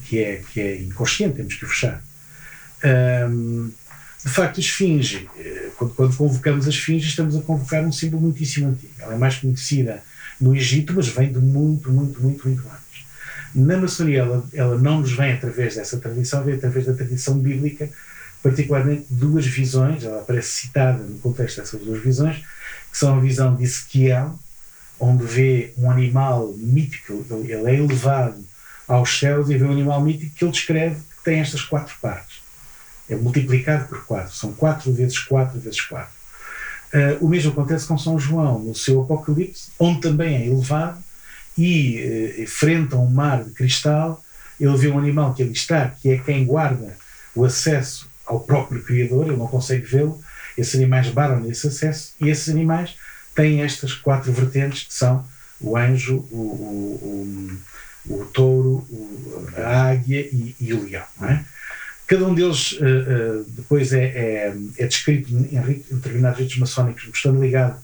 que, 0.05 0.19
é, 0.19 0.43
que 0.53 0.61
é 0.61 0.83
inconsciente, 0.83 1.37
temos 1.37 1.55
que 1.55 1.67
fechar. 1.67 2.03
Um, 2.85 3.71
de 4.25 4.33
facto, 4.33 4.57
a 4.57 4.61
esfinge, 4.61 5.29
eh, 5.39 5.71
quando, 5.77 5.95
quando, 5.95 6.17
convocamos 6.17 6.67
a 6.67 6.71
esfinge, 6.71 7.07
estamos 7.07 7.37
a 7.37 7.43
convocar 7.43 7.85
um 7.85 7.93
símbolo 7.93 8.23
muitíssimo 8.23 8.69
antigo. 8.69 8.93
Ela 8.99 9.15
é 9.15 9.17
mais 9.17 9.37
conhecida 9.37 10.03
no 10.41 10.55
Egito, 10.55 10.93
mas 10.95 11.07
vem 11.07 11.33
de 11.33 11.39
muito, 11.39 11.93
muito, 11.93 12.21
muito, 12.21 12.49
muito 12.49 12.63
antes. 12.67 13.07
Na 13.55 13.77
maçonaria, 13.77 14.23
ela, 14.23 14.45
ela 14.53 14.79
não 14.79 15.01
nos 15.01 15.13
vem 15.13 15.33
através 15.33 15.77
dessa 15.77 15.99
tradição, 15.99 16.43
vem 16.43 16.55
através 16.57 16.87
da 16.87 16.93
tradição 16.93 17.39
bíblica, 17.39 17.89
particularmente 18.43 19.07
duas 19.11 19.47
visões, 19.47 20.03
ela 20.03 20.21
aparece 20.21 20.49
citada 20.49 21.05
no 21.05 21.21
contexto 21.21 21.61
dessas 21.61 21.81
duas 21.81 22.03
visões, 22.03 22.39
que 22.91 22.99
são 22.99 23.17
a 23.17 23.21
visão 23.21 23.55
de 23.55 23.63
Ezequiel, 23.63 24.37
onde 24.99 25.25
vê 25.25 25.73
um 25.77 25.91
animal 25.91 26.55
mítico, 26.57 27.25
ele 27.31 27.71
é 27.71 27.75
elevado 27.75 28.45
aos 28.89 29.19
céus 29.19 29.51
e 29.51 29.57
vê 29.57 29.65
um 29.65 29.73
animal 29.73 30.01
mítico 30.01 30.35
que 30.35 30.45
ele 30.45 30.53
descreve 30.53 30.97
que 30.97 31.25
tem 31.25 31.41
estas 31.41 31.63
quatro 31.63 31.95
partes. 32.01 32.41
É 33.09 33.15
multiplicado 33.15 33.89
por 33.89 34.05
4, 34.05 34.35
são 34.35 34.53
4 34.53 34.93
vezes 34.93 35.19
4 35.19 35.61
vezes 35.61 35.81
4. 35.81 36.17
Uh, 36.95 37.25
o 37.25 37.29
mesmo 37.29 37.53
acontece 37.53 37.87
com 37.87 37.99
São 37.99 38.19
João, 38.19 38.61
no 38.61 38.75
seu 38.75 39.03
Apocalipse, 39.03 39.71
onde 39.79 40.01
também 40.01 40.37
é 40.37 40.47
elevado 40.47 40.99
e, 41.59 42.43
uh, 42.43 42.47
frente 42.47 42.95
a 42.95 42.99
um 42.99 43.11
mar 43.11 43.45
de 43.45 43.51
cristal, 43.51 44.25
ele 44.59 44.77
vê 44.77 44.89
um 44.89 44.99
animal 44.99 45.35
que 45.35 45.43
ali 45.43 45.53
está, 45.53 45.89
que 45.89 46.11
é 46.11 46.19
quem 46.19 46.45
guarda 46.45 46.97
o 47.35 47.45
acesso 47.45 48.09
ao 48.25 48.41
próprio 48.41 48.83
Criador, 48.83 49.27
ele 49.27 49.37
não 49.37 49.47
consegue 49.47 49.85
vê-lo, 49.85 50.21
esses 50.57 50.75
animais 50.75 51.09
barram 51.11 51.41
nesse 51.41 51.67
acesso 51.69 52.15
e 52.21 52.29
esses 52.29 52.49
animais 52.49 52.95
têm 53.37 53.63
estas 53.63 53.93
quatro 53.93 54.33
vertentes 54.33 54.85
que 54.85 54.95
são 54.95 55.25
o 55.61 55.77
anjo, 55.77 56.27
o, 56.31 56.37
o, 56.37 57.61
o, 58.09 58.15
o 58.15 58.25
touro, 58.27 58.87
a 59.57 59.91
águia 59.91 60.21
e, 60.21 60.57
e 60.59 60.73
o 60.73 60.85
leão. 60.85 61.05
É? 61.23 61.41
Cada 62.07 62.25
um 62.27 62.35
deles 62.35 62.73
uh, 62.73 62.77
uh, 62.85 63.45
depois 63.51 63.93
é, 63.93 64.05
é, 64.05 64.57
é, 64.79 64.87
descrito 64.87 65.33
em, 65.33 65.57
em 65.57 65.85
determinados 65.91 66.39
ritos 66.39 66.59
maçónicos, 66.59 67.09
estando 67.13 67.41
ligado 67.41 67.79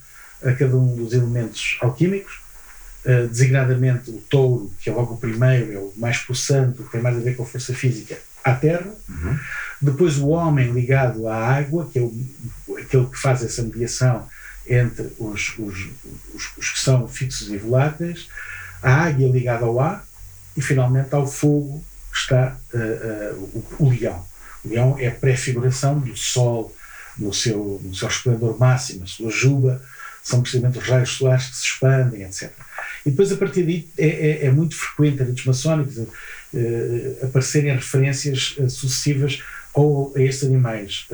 a 0.45 0.53
cada 0.53 0.77
um 0.77 0.95
dos 0.97 1.13
elementos 1.13 1.77
alquímicos, 1.81 2.41
uh, 3.05 3.27
designadamente 3.29 4.11
o 4.11 4.19
touro, 4.31 4.73
que 4.81 4.91
é 4.91 4.93
logo 4.93 5.15
o 5.15 5.19
primeiro, 5.19 5.73
é 5.73 5.79
o 5.79 5.93
mais 5.97 6.19
pulsante, 6.19 6.83
que 6.83 6.93
tem 6.93 7.01
mais 7.01 7.17
a 7.17 7.21
ver 7.21 7.37
com 7.37 7.43
a 7.43 7.47
força 7.47 7.75
física, 7.75 8.17
à 8.45 8.55
terra. 8.55 8.91
Uhum. 9.09 9.39
Depois 9.81 10.19
o 10.19 10.29
homem 10.29 10.71
ligado 10.71 11.27
à 11.27 11.37
água, 11.37 11.89
que 11.93 11.99
é 11.99 12.03
o, 12.03 12.15
aquele 12.79 13.07
que 13.07 13.19
faz 13.19 13.43
essa 13.43 13.63
mediação 13.63 14.27
entre 14.67 15.13
os, 15.19 15.59
os, 15.59 15.89
os, 16.35 16.57
os 16.57 16.71
que 16.71 16.81
são 16.81 17.07
fixos 17.09 17.51
e 17.51 17.57
voláteis. 17.57 18.29
A 18.83 19.05
águia 19.05 19.29
ligada 19.29 19.65
ao 19.65 19.81
ar 19.81 20.05
e 20.57 20.63
finalmente 20.63 21.15
ao 21.15 21.27
fogo 21.27 21.85
está 22.13 22.57
uh, 22.75 22.79
uh, 22.79 23.65
o, 23.79 23.87
o, 23.87 23.91
leão. 23.91 24.25
O 24.65 24.69
leão 24.69 24.97
é 24.99 25.09
a 25.09 25.13
prefiguração 25.13 25.99
do 25.99 26.17
sol 26.17 26.75
no 27.19 27.33
seu, 27.33 27.81
no 27.83 27.95
seu 27.95 28.09
esplendor 28.09 28.59
máximo, 28.59 29.05
a 29.05 29.07
sua 29.07 29.31
juba, 29.31 29.83
são 30.23 30.41
precisamente 30.41 30.79
os 30.79 30.89
raios 30.89 31.11
solares 31.11 31.47
que 31.47 31.57
se 31.57 31.65
expandem, 31.65 32.23
etc. 32.23 32.51
E 33.05 33.11
depois, 33.11 33.33
a 33.33 33.37
partir 33.37 33.65
daí, 33.65 33.89
é, 33.99 34.07
é, 34.07 34.47
é 34.47 34.51
muito 34.51 34.77
frequente 34.77 35.23
em 35.23 35.27
ritos 35.27 35.45
maçónicos 35.45 35.97
uh, 35.97 36.09
aparecerem 37.23 37.75
referências 37.75 38.57
sucessivas 38.69 39.43
ou 39.75 40.13
a 40.17 40.21
estes 40.21 40.45
animais 40.45 41.07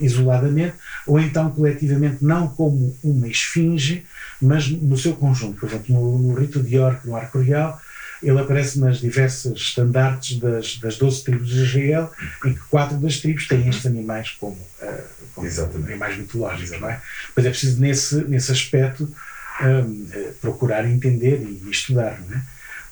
isoladamente, 0.00 0.74
ou 1.06 1.20
então 1.20 1.50
coletivamente, 1.50 2.24
não 2.24 2.48
como 2.48 2.96
uma 3.02 3.28
esfinge, 3.28 4.04
mas 4.40 4.68
no 4.68 4.96
seu 4.96 5.14
conjunto. 5.14 5.60
Por 5.60 5.68
exemplo, 5.68 5.94
no, 5.94 6.18
no 6.18 6.34
rito 6.34 6.62
de 6.62 6.76
York, 6.76 7.06
no 7.06 7.16
arco 7.16 7.38
real, 7.38 7.80
ele 8.22 8.38
aparece 8.38 8.78
nas 8.78 8.98
diversas 8.98 9.58
estandartes 9.58 10.38
das, 10.38 10.78
das 10.78 10.96
12 10.96 11.24
tribos 11.24 11.48
de 11.48 11.62
Israel, 11.62 12.10
em 12.44 12.54
que 12.54 12.60
quatro 12.70 12.96
das 12.96 13.18
tribos 13.18 13.46
têm 13.46 13.68
estes 13.68 13.86
animais 13.86 14.30
como, 14.40 14.56
uh, 14.56 15.04
como 15.34 15.46
animais 15.86 16.16
mitológicos, 16.16 16.80
não 16.80 16.88
é? 16.88 17.00
Mas 17.36 17.44
é 17.44 17.50
preciso, 17.50 17.80
nesse, 17.80 18.16
nesse 18.24 18.50
aspecto, 18.50 19.12
um, 19.60 19.66
uh, 19.66 20.32
procurar 20.40 20.88
entender 20.88 21.40
e, 21.42 21.70
estudar, 21.70 22.18
não 22.26 22.36
é? 22.36 22.42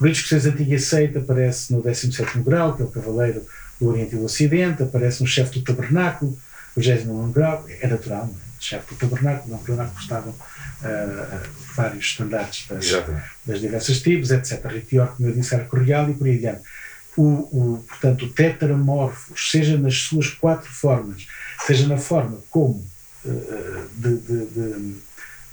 O 0.01 0.05
rito 0.05 0.17
escocês 0.17 0.47
antigo 0.47 0.75
aceita 0.75 1.21
aparece 1.21 1.73
no 1.73 1.81
17 1.81 2.41
grau, 2.41 2.75
que 2.75 2.83
é 2.83 2.85
o 2.85 2.91
cavaleiro 2.91 3.47
do 3.81 3.89
Oriente 3.89 4.15
e 4.15 4.19
do 4.19 4.25
Ocidente, 4.25 4.83
aparece 4.83 5.23
no 5.23 5.29
chefe 5.29 5.61
do 5.61 5.65
tabernáculo, 5.65 6.37
o 6.77 6.81
29 6.81 7.33
grau, 7.33 7.65
é 7.69 7.87
natural, 7.87 8.27
não 8.27 8.35
é? 8.35 8.53
chefe 8.63 8.95
do 8.95 8.99
tabernáculo, 8.99 9.57
no 9.57 9.59
tabernáculo 9.59 10.01
estavam 10.01 10.31
uh, 10.31 11.49
vários 11.75 12.05
estandartes 12.05 12.69
das, 12.69 12.87
das, 13.45 13.61
diversas 13.61 14.01
tribos, 14.01 14.31
etc. 14.31 14.65
Ritior, 14.67 15.17
como 15.17 15.29
eu 15.29 15.35
disse, 15.35 15.55
era 15.55 15.65
correal 15.65 16.09
e 16.09 16.15
por 16.15 16.27
aí 16.27 16.37
adiante. 16.37 16.63
O, 17.17 17.23
o, 17.23 17.85
portanto, 17.87 18.25
o 18.25 18.29
tetramorfos, 18.33 19.51
seja 19.51 19.77
nas 19.77 19.97
suas 19.97 20.31
quatro 20.31 20.71
formas, 20.71 21.27
seja 21.67 21.87
na 21.89 21.99
forma 21.99 22.39
como 22.51 22.87
uh, 23.25 23.89
de, 23.97 24.17
de, 24.19 24.47
de, 24.47 24.95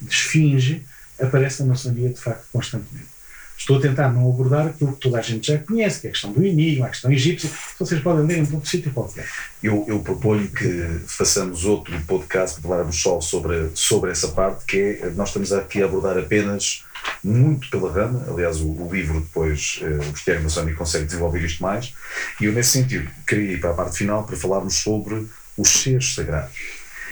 de 0.02 0.14
esfinge, 0.14 0.86
aparece 1.20 1.64
na 1.64 1.70
maçonaria 1.70 2.10
de 2.10 2.20
facto 2.20 2.46
constantemente. 2.52 3.19
Estou 3.60 3.78
a 3.78 3.82
tentar 3.82 4.10
não 4.14 4.30
abordar 4.30 4.68
aquilo 4.68 4.94
que 4.94 5.02
toda 5.02 5.20
a 5.20 5.22
gente 5.22 5.48
já 5.48 5.60
conhece, 5.60 6.00
que 6.00 6.08
é 6.08 6.10
a 6.10 6.14
questão 6.14 6.32
do 6.32 6.44
enigma, 6.44 6.86
a 6.86 6.90
questão 6.90 7.12
egípcia, 7.12 7.50
vocês 7.78 8.02
podem 8.02 8.26
ler 8.26 8.38
em 8.38 8.54
outro 8.54 8.68
sítio 8.68 8.92
qualquer. 8.94 9.28
Eu, 9.62 9.86
eu 9.88 10.00
proponho 10.00 10.48
que 10.48 11.02
façamos 11.06 11.66
outro 11.66 11.94
podcast 12.08 12.62
para 12.62 12.70
falarmos 12.70 12.96
só 13.00 13.20
sobre, 13.20 13.70
sobre 13.74 14.12
essa 14.12 14.30
parte, 14.30 14.64
que 14.66 15.00
é, 15.02 15.10
nós 15.10 15.28
estamos 15.28 15.52
aqui 15.52 15.84
a 15.84 15.86
abordar 15.86 16.18
apenas 16.18 16.86
muito 17.22 17.70
pela 17.70 17.92
rama, 17.92 18.26
aliás 18.30 18.62
o, 18.62 18.70
o 18.72 18.90
livro 18.92 19.20
depois, 19.20 19.80
eh, 19.82 20.08
o 20.08 20.12
Bestiário 20.12 20.44
Maçónico 20.44 20.78
consegue 20.78 21.06
desenvolver 21.06 21.44
isto 21.44 21.62
mais, 21.62 21.94
e 22.40 22.46
eu 22.46 22.54
nesse 22.54 22.70
sentido 22.70 23.10
queria 23.28 23.54
ir 23.54 23.60
para 23.60 23.72
a 23.72 23.74
parte 23.74 23.98
final 23.98 24.24
para 24.24 24.38
falarmos 24.38 24.76
sobre 24.76 25.28
os 25.58 25.70
seres 25.70 26.16
sagrados. 26.16 26.58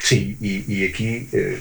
Sim. 0.02 0.38
E, 0.40 0.64
e 0.68 0.86
aqui 0.86 1.28
eh, 1.34 1.58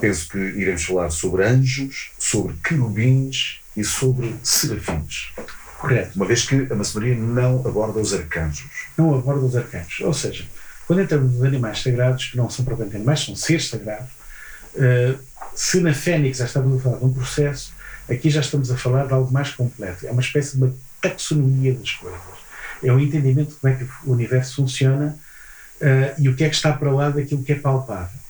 penso 0.00 0.28
que 0.28 0.38
iremos 0.38 0.84
falar 0.84 1.10
sobre 1.10 1.44
anjos, 1.44 2.12
sobre 2.18 2.54
querubins 2.62 3.61
e 3.76 3.84
sobre 3.84 4.34
serafins. 4.42 5.32
Correto. 5.78 6.12
Uma 6.14 6.26
vez 6.26 6.44
que 6.44 6.68
a 6.70 6.74
maçonaria 6.74 7.16
não 7.16 7.66
aborda 7.66 7.98
os 7.98 8.14
arcanjos. 8.14 8.70
Não 8.96 9.14
aborda 9.14 9.44
os 9.44 9.56
arcanjos. 9.56 10.00
Ou 10.00 10.14
seja, 10.14 10.44
quando 10.86 11.02
entramos 11.02 11.32
nos 11.32 11.42
animais 11.42 11.82
sagrados, 11.82 12.26
que 12.26 12.36
não 12.36 12.48
são 12.48 12.64
propriamente 12.64 12.96
animais, 12.96 13.24
são 13.24 13.34
seres 13.34 13.68
sagrados, 13.68 14.10
uh, 14.74 15.18
se 15.54 15.80
na 15.80 15.92
Fênix 15.92 16.38
já 16.38 16.44
estamos 16.44 16.78
a 16.78 16.82
falar 16.82 16.98
de 16.98 17.04
um 17.04 17.12
processo, 17.12 17.72
aqui 18.08 18.30
já 18.30 18.40
estamos 18.40 18.70
a 18.70 18.76
falar 18.76 19.06
de 19.06 19.12
algo 19.12 19.32
mais 19.32 19.50
completo. 19.50 20.06
É 20.06 20.10
uma 20.10 20.22
espécie 20.22 20.56
de 20.56 20.62
uma 20.62 20.74
taxonomia 21.00 21.74
das 21.74 21.90
coisas. 21.92 22.20
É 22.82 22.92
um 22.92 23.00
entendimento 23.00 23.50
de 23.50 23.56
como 23.56 23.72
é 23.72 23.76
que 23.76 23.88
o 24.04 24.12
universo 24.12 24.56
funciona 24.56 25.16
uh, 25.80 26.20
e 26.20 26.28
o 26.28 26.36
que 26.36 26.44
é 26.44 26.48
que 26.48 26.54
está 26.54 26.72
para 26.72 26.92
lá 26.92 27.10
daquilo 27.10 27.42
que 27.42 27.52
é 27.52 27.56
palpável. 27.56 28.20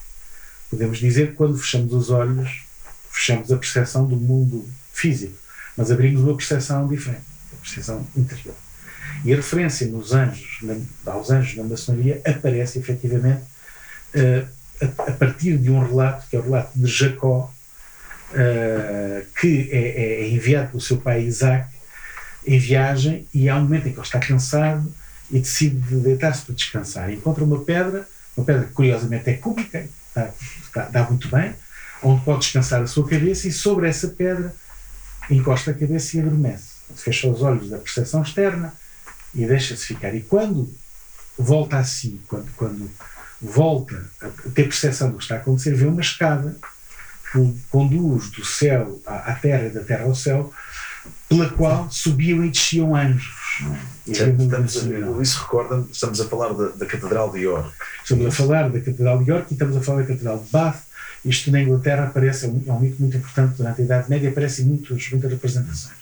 Podemos 0.70 0.98
dizer 0.98 1.28
que 1.28 1.34
quando 1.34 1.58
fechamos 1.58 1.92
os 1.92 2.08
olhos, 2.08 2.62
fechamos 3.10 3.52
a 3.52 3.56
percepção 3.58 4.06
do 4.06 4.16
mundo 4.16 4.66
físico, 4.92 5.36
mas 5.76 5.90
abrimos 5.90 6.22
uma 6.22 6.36
percepção 6.36 6.86
diferente, 6.86 7.24
a 7.52 7.56
percepção 7.56 8.06
interior. 8.16 8.54
E 9.24 9.32
a 9.32 9.36
referência 9.36 9.86
nos 9.86 10.12
anjos, 10.12 10.58
na, 10.62 10.76
aos 11.12 11.30
anjos 11.30 11.56
na 11.56 11.64
maçonaria 11.64 12.20
aparece 12.24 12.78
efetivamente 12.78 13.42
uh, 14.14 14.48
a, 14.80 15.10
a, 15.10 15.12
partir 15.12 15.56
de 15.58 15.70
um 15.70 15.84
relato, 15.84 16.26
que 16.28 16.36
é 16.36 16.38
o 16.38 16.42
relato 16.42 16.70
de 16.74 16.86
Jacó, 16.86 17.52
uh, 18.32 19.26
que 19.40 19.68
é, 19.70 19.76
é, 19.76 20.22
é, 20.22 20.28
enviado 20.28 20.70
pelo 20.70 20.80
seu 20.80 20.96
pai 20.96 21.22
Isaac 21.22 21.72
em 22.44 22.58
viagem 22.58 23.28
e 23.32 23.48
há 23.48 23.56
um 23.56 23.62
momento 23.62 23.86
em 23.86 23.92
que 23.92 23.98
ele 23.98 24.06
está 24.06 24.18
cansado 24.18 24.92
e 25.30 25.38
decide 25.38 25.76
deitar-se 25.96 26.42
para 26.42 26.54
descansar. 26.54 27.12
Encontra 27.12 27.44
uma 27.44 27.64
pedra, 27.64 28.06
uma 28.36 28.44
pedra 28.44 28.64
que 28.64 28.72
curiosamente 28.72 29.30
é 29.30 29.34
cúbica, 29.34 29.86
dá, 30.14 30.88
dá 30.90 31.04
muito 31.04 31.28
bem, 31.28 31.54
onde 32.02 32.24
pode 32.24 32.40
descansar 32.40 32.82
a 32.82 32.86
sua 32.88 33.08
cabeça 33.08 33.46
e 33.46 33.52
sobre 33.52 33.88
essa 33.88 34.08
pedra 34.08 34.52
encosta 35.30 35.70
a 35.70 35.74
cabeça 35.74 36.16
e 36.16 36.20
adormece. 36.20 36.72
Fecha 36.96 37.28
os 37.28 37.42
olhos 37.42 37.70
da 37.70 37.78
percepção 37.78 38.22
externa 38.22 38.74
e 39.34 39.46
deixa-se 39.46 39.86
ficar. 39.86 40.14
E 40.14 40.20
quando 40.20 40.72
volta 41.38 41.78
a 41.78 41.84
si, 41.84 42.20
quando, 42.28 42.50
quando 42.56 42.90
volta 43.40 44.04
a 44.20 44.28
ter 44.50 44.64
percepção 44.64 45.10
do 45.10 45.16
que 45.16 45.22
está 45.22 45.36
a 45.36 45.38
acontecer, 45.38 45.74
vê 45.74 45.86
uma 45.86 46.00
escada 46.00 46.56
que 47.32 47.56
conduz 47.70 48.30
do 48.30 48.44
céu 48.44 49.00
à, 49.06 49.32
à 49.32 49.34
terra 49.34 49.66
e 49.66 49.70
da 49.70 49.80
terra 49.80 50.04
ao 50.04 50.14
céu, 50.14 50.52
pela 51.28 51.48
qual 51.48 51.90
subiam 51.90 52.44
e 52.44 52.50
desciam 52.50 52.94
anjos. 52.94 53.32
Estamos, 54.06 54.74
isso 55.22 55.40
recorda 55.40 55.86
estamos 55.90 56.20
a 56.20 56.28
falar 56.28 56.52
da, 56.52 56.68
da 56.68 56.86
Catedral 56.86 57.30
de 57.32 57.40
York. 57.40 57.70
Estamos 58.02 58.26
a 58.26 58.30
falar 58.30 58.68
da 58.70 58.80
Catedral 58.80 59.18
de 59.22 59.30
York 59.30 59.46
e 59.50 59.54
estamos 59.54 59.76
a 59.76 59.80
falar 59.80 60.02
da 60.02 60.08
Catedral 60.08 60.38
de 60.38 60.50
Bath. 60.50 60.82
Isto 61.24 61.50
na 61.50 61.62
Inglaterra 61.62 62.04
aparece, 62.04 62.46
é 62.46 62.48
um, 62.48 62.62
é 62.66 62.72
um 62.72 62.80
mito 62.80 62.96
muito 63.00 63.16
importante 63.16 63.56
durante 63.56 63.80
a 63.80 63.84
Idade 63.84 64.10
Média, 64.10 64.28
aparece 64.28 64.62
em 64.62 64.64
muitos, 64.66 65.10
muitas 65.10 65.30
representações. 65.30 65.96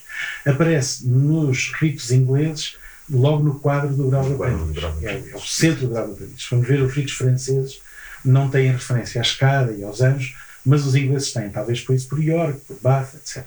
Aparece 0.47 1.07
nos 1.07 1.73
ritos 1.79 2.11
ingleses, 2.11 2.77
logo 3.09 3.45
no 3.45 3.59
quadro 3.59 3.95
do 3.95 4.09
Grau 4.09 4.29
da 4.29 4.35
Aprendiz. 4.35 4.83
É, 5.03 5.31
é, 5.33 5.37
o 5.37 5.41
centro 5.41 5.87
do 5.87 5.93
Grau 5.93 6.07
da 6.07 6.13
Aprendiz. 6.15 6.47
Vamos 6.51 6.67
ver, 6.67 6.83
os 6.83 6.93
ritos 6.93 7.13
franceses 7.13 7.81
não 8.25 8.49
têm 8.49 8.73
referência 8.73 9.21
à 9.21 9.23
escada 9.23 9.73
e 9.73 9.83
aos 9.83 10.01
anjos, 10.01 10.35
mas 10.65 10.87
os 10.87 10.95
ingleses 10.95 11.33
têm, 11.33 11.51
talvez 11.51 11.81
por 11.81 11.95
isso 11.95 12.09
por 12.09 12.23
York, 12.23 12.61
por 12.67 12.79
Bath, 12.81 13.15
etc. 13.15 13.45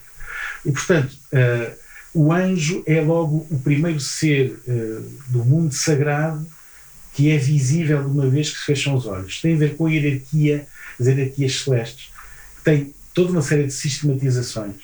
E, 0.66 0.72
portanto, 0.72 1.14
uh, 1.34 1.84
o 2.14 2.32
anjo 2.32 2.84
é 2.86 3.02
logo 3.02 3.48
o 3.50 3.60
primeiro 3.60 4.00
ser 4.00 4.60
uh, 4.68 5.02
do 5.30 5.44
mundo 5.44 5.74
sagrado 5.74 6.46
que 7.14 7.30
é 7.30 7.38
visível 7.38 8.02
de 8.04 8.10
uma 8.10 8.28
vez 8.28 8.50
que 8.50 8.58
se 8.58 8.66
fecham 8.66 8.96
os 8.96 9.06
olhos. 9.06 9.40
Tem 9.40 9.54
a 9.54 9.58
ver 9.58 9.76
com 9.76 9.86
a 9.86 9.92
hierarquia, 9.92 10.68
hierarquias 11.00 11.62
celestes, 11.62 12.12
que 12.58 12.64
tem 12.64 12.94
toda 13.14 13.32
uma 13.32 13.42
série 13.42 13.66
de 13.66 13.74
sistematizações, 13.74 14.76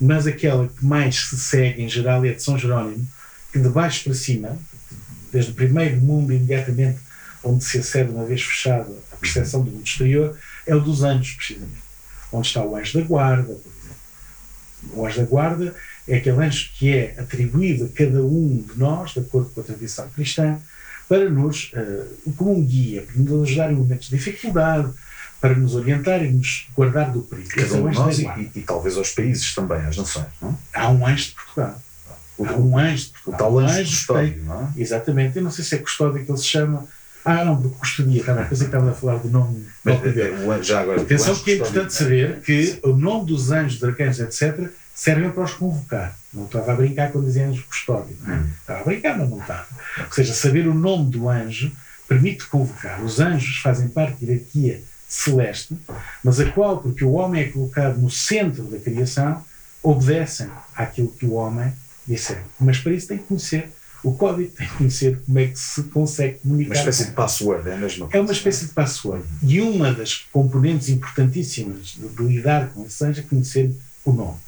mas 0.00 0.26
aquela 0.26 0.68
que 0.68 0.84
mais 0.84 1.16
se 1.28 1.38
segue 1.38 1.82
em 1.82 1.88
geral 1.88 2.24
é 2.24 2.30
a 2.30 2.34
de 2.34 2.42
São 2.42 2.58
Jerónimo, 2.58 3.06
que 3.52 3.58
de 3.58 3.68
baixo 3.68 4.04
para 4.04 4.14
cima, 4.14 4.56
desde 5.32 5.50
o 5.50 5.54
primeiro 5.54 6.00
mundo 6.00 6.32
imediatamente 6.32 6.98
onde 7.42 7.64
se 7.64 7.78
acede 7.78 8.10
uma 8.10 8.24
vez 8.24 8.42
fechada 8.42 8.90
a 9.12 9.16
percepção 9.16 9.62
do 9.62 9.70
mundo 9.70 9.84
exterior, 9.84 10.36
é 10.66 10.74
o 10.74 10.80
dos 10.80 11.02
anjos, 11.02 11.34
precisamente. 11.34 11.82
Onde 12.32 12.46
está 12.46 12.62
o 12.62 12.76
anjo 12.76 12.98
da 12.98 13.04
guarda, 13.04 13.54
por 13.54 13.72
exemplo. 13.72 14.92
O 14.92 15.06
anjo 15.06 15.20
da 15.20 15.26
guarda 15.26 15.74
é 16.06 16.16
aquele 16.16 16.38
anjo 16.38 16.70
que 16.74 16.92
é 16.92 17.14
atribuído 17.18 17.84
a 17.84 17.88
cada 17.88 18.22
um 18.22 18.62
de 18.62 18.78
nós, 18.78 19.12
de 19.12 19.20
acordo 19.20 19.50
com 19.50 19.60
a 19.60 19.64
tradição 19.64 20.08
cristã, 20.10 20.58
para 21.08 21.28
nos, 21.30 21.72
uh, 21.72 22.32
como 22.32 22.58
um 22.58 22.64
guia, 22.64 23.02
para 23.02 23.16
nos 23.16 23.48
ajudar 23.48 23.72
em 23.72 23.76
momentos 23.76 24.08
de 24.08 24.16
dificuldade, 24.16 24.92
para 25.40 25.54
nos 25.54 25.74
orientar 25.74 26.24
e 26.24 26.30
nos 26.30 26.68
guardar 26.76 27.12
do 27.12 27.22
perigo. 27.22 27.48
Cada 27.50 27.74
um 27.74 27.90
de 27.90 27.96
nós 27.96 28.18
e, 28.18 28.26
e, 28.26 28.50
e, 28.56 28.62
talvez 28.62 28.96
aos 28.96 29.10
países 29.10 29.54
também, 29.54 29.78
às 29.78 29.96
nações. 29.96 30.26
Não? 30.42 30.58
Há 30.74 30.90
um 30.90 31.06
anjo 31.06 31.26
de 31.26 31.34
Portugal. 31.34 31.82
O, 32.36 32.46
Há 32.46 32.52
um 32.56 32.78
anjo 32.78 33.04
de 33.04 33.10
Portugal. 33.12 33.34
O 33.34 33.38
tal 33.38 33.58
anjo, 33.58 33.90
custódio, 33.90 34.44
não 34.44 34.62
é? 34.62 34.80
Exatamente. 34.80 35.36
Eu 35.36 35.42
não 35.42 35.50
sei 35.50 35.64
se 35.64 35.74
é 35.76 35.78
custódio 35.78 36.24
que 36.24 36.30
ele 36.30 36.38
se 36.38 36.46
chama. 36.46 36.86
Ah, 37.24 37.44
não, 37.44 37.60
porque 37.60 37.76
custodia, 37.78 38.20
estava, 38.20 38.42
pensei 38.44 38.68
que 38.68 38.74
estava 38.74 38.90
a 38.90 38.94
falar 38.94 39.16
do 39.16 39.28
nome. 39.28 39.66
Mas, 39.84 40.00
é, 40.16 40.62
já 40.62 40.80
agora, 40.80 41.02
Atenção 41.02 41.34
que 41.36 41.50
é 41.52 41.54
importante 41.56 41.92
saber 41.92 42.40
que 42.40 42.78
o 42.82 42.96
nome 42.96 43.26
dos 43.26 43.50
anjos, 43.50 43.82
arcanjos, 43.84 44.20
etc., 44.20 44.70
servem 44.94 45.30
para 45.30 45.44
os 45.44 45.52
convocar. 45.52 46.16
Não 46.32 46.44
estava 46.44 46.72
a 46.72 46.76
brincar 46.76 47.12
quando 47.12 47.26
dizia 47.26 47.46
anjo 47.46 47.64
custódio. 47.68 48.16
Não 48.22 48.34
é? 48.34 48.38
hum. 48.38 48.46
Estava 48.60 48.80
a 48.80 48.84
brincar, 48.84 49.18
mas 49.18 49.28
não 49.28 49.40
estava. 49.40 49.66
Ou 49.98 50.12
seja, 50.12 50.32
saber 50.32 50.66
o 50.66 50.74
nome 50.74 51.10
do 51.10 51.28
anjo 51.28 51.70
permite 52.08 52.46
convocar. 52.46 53.02
Os 53.04 53.20
anjos 53.20 53.58
fazem 53.58 53.88
parte 53.88 54.24
da 54.24 54.32
hierarquia 54.32 54.82
celeste, 55.08 55.74
mas 56.22 56.38
a 56.38 56.50
qual, 56.52 56.78
porque 56.78 57.02
o 57.02 57.12
homem 57.12 57.42
é 57.42 57.48
colocado 57.48 57.98
no 57.98 58.10
centro 58.10 58.64
da 58.64 58.78
criação, 58.78 59.42
obedecem 59.82 60.48
àquilo 60.76 61.08
que 61.08 61.24
o 61.24 61.32
homem 61.32 61.72
disser. 62.06 62.42
Mas 62.60 62.78
para 62.78 62.92
isso 62.92 63.08
tem 63.08 63.18
que 63.18 63.24
conhecer 63.24 63.72
o 64.04 64.12
código, 64.14 64.52
tem 64.52 64.68
que 64.68 64.74
conhecer 64.74 65.20
como 65.24 65.38
é 65.38 65.46
que 65.46 65.58
se 65.58 65.82
consegue 65.84 66.38
comunicar. 66.40 66.70
Uma 66.70 66.78
espécie 66.78 67.04
de 67.06 67.12
password, 67.12 67.68
é 67.68 67.76
mesmo? 67.76 68.08
É 68.12 68.20
uma 68.20 68.32
espécie 68.32 68.66
de 68.66 68.72
password. 68.72 69.24
E 69.42 69.60
uma 69.60 69.92
das 69.92 70.14
componentes 70.30 70.88
importantíssimas 70.88 71.86
de, 71.88 72.08
de 72.08 72.22
lidar 72.22 72.68
com 72.68 72.84
esse 72.84 73.04
anjo 73.04 73.20
é 73.20 73.22
conhecer 73.24 73.74
o 74.04 74.12
nome. 74.12 74.38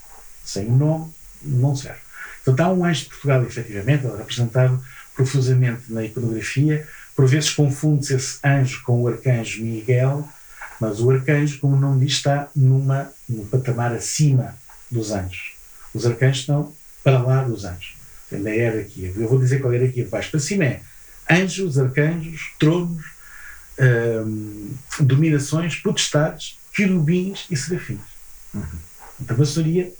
Sem 0.45 0.67
o 0.67 0.77
nome, 0.77 1.11
não 1.43 1.75
serve. 1.75 1.99
Portanto, 2.45 2.61
há 2.61 2.73
um 2.73 2.85
anjo 2.85 3.05
de 3.05 3.09
Portugal, 3.09 3.43
efetivamente, 3.43 4.07
representado 4.07 4.83
profusamente 5.15 5.93
na 5.93 6.05
iconografia. 6.05 6.87
Por 7.17 7.27
vezes 7.27 7.51
confunde-se 7.51 8.15
esse 8.15 8.39
anjo 8.45 8.83
com 8.85 9.03
o 9.03 9.09
arcanjo 9.09 9.63
Miguel, 9.63 10.27
mas 10.81 11.01
o 11.01 11.11
arcanjo, 11.11 11.59
como 11.61 11.77
o 11.77 11.81
nome 11.81 12.07
diz, 12.07 12.15
está 12.15 12.49
numa, 12.57 13.11
num 13.29 13.45
patamar 13.47 13.93
acima 13.93 14.57
dos 14.91 15.11
anjos. 15.11 15.53
Os 15.93 16.07
arcanjos 16.07 16.41
estão 16.41 16.73
para 17.05 17.19
lá 17.19 17.43
dos 17.43 17.65
anjos. 17.65 17.95
Na 18.31 18.51
hierarquia. 18.51 19.13
Eu 19.17 19.29
vou 19.29 19.39
dizer 19.39 19.61
qual 19.61 19.73
é 19.73 19.77
a 19.77 19.79
hierarquia 19.81 20.05
de 20.05 20.11
baixo 20.11 20.31
para 20.31 20.41
cima 20.41 20.65
é 20.65 20.81
anjos, 21.29 21.79
arcanjos, 21.79 22.53
tronos, 22.59 23.05
hum, 24.27 24.73
dominações, 25.01 25.77
potestades, 25.77 26.59
querubins 26.73 27.47
e 27.51 27.57
serafins. 27.57 28.01
Uhum. 28.55 28.65
Então, 29.21 29.37
a 29.37 29.39
maçonaria 29.39 29.93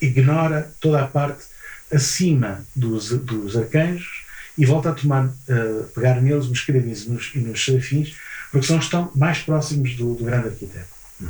ignora 0.00 0.72
toda 0.80 1.02
a 1.02 1.06
parte 1.06 1.44
acima 1.92 2.64
dos, 2.74 3.10
dos 3.10 3.56
arcanjos 3.56 4.24
e 4.56 4.64
volta 4.64 4.90
a 4.90 4.94
tomar, 4.94 5.26
uh, 5.26 5.84
pegar 5.94 6.20
neles 6.20 6.46
nos 6.46 6.60
querubins 6.60 7.04
e 7.04 7.10
nos, 7.10 7.30
e 7.34 7.38
nos 7.38 7.64
serafins, 7.64 8.14
porque 8.50 8.66
são 8.66 8.78
estão 8.78 9.10
mais 9.14 9.38
próximos 9.38 9.94
do, 9.96 10.14
do 10.14 10.24
grande 10.24 10.48
arquiteto. 10.48 10.88
Hum. 11.22 11.28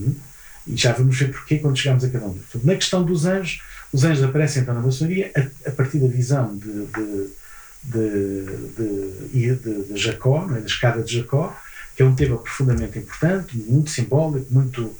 Hum? 0.00 0.14
E 0.66 0.76
já 0.76 0.92
vamos 0.92 1.16
ver 1.18 1.30
porquê 1.30 1.58
quando 1.58 1.76
chegamos 1.76 2.04
a 2.04 2.08
cada 2.08 2.26
um 2.26 2.32
deles. 2.32 2.64
Na 2.64 2.74
questão 2.74 3.04
dos 3.04 3.24
anjos, 3.24 3.62
os 3.92 4.04
anjos 4.04 4.24
aparecem 4.24 4.62
então 4.62 4.74
na 4.74 4.80
maçonaria 4.80 5.30
a, 5.36 5.68
a 5.68 5.72
partir 5.72 5.98
da 5.98 6.08
visão 6.08 6.56
de, 6.56 6.86
de, 6.86 7.30
de, 7.84 9.54
de, 9.54 9.84
de 9.84 9.96
Jacó, 9.96 10.46
é? 10.50 10.60
da 10.60 10.66
escada 10.66 11.02
de 11.02 11.18
Jacó, 11.18 11.56
que 11.94 12.02
é 12.02 12.04
um 12.04 12.14
tema 12.14 12.36
profundamente 12.36 12.98
importante, 12.98 13.56
muito 13.56 13.90
simbólico, 13.90 14.52
muito, 14.52 14.94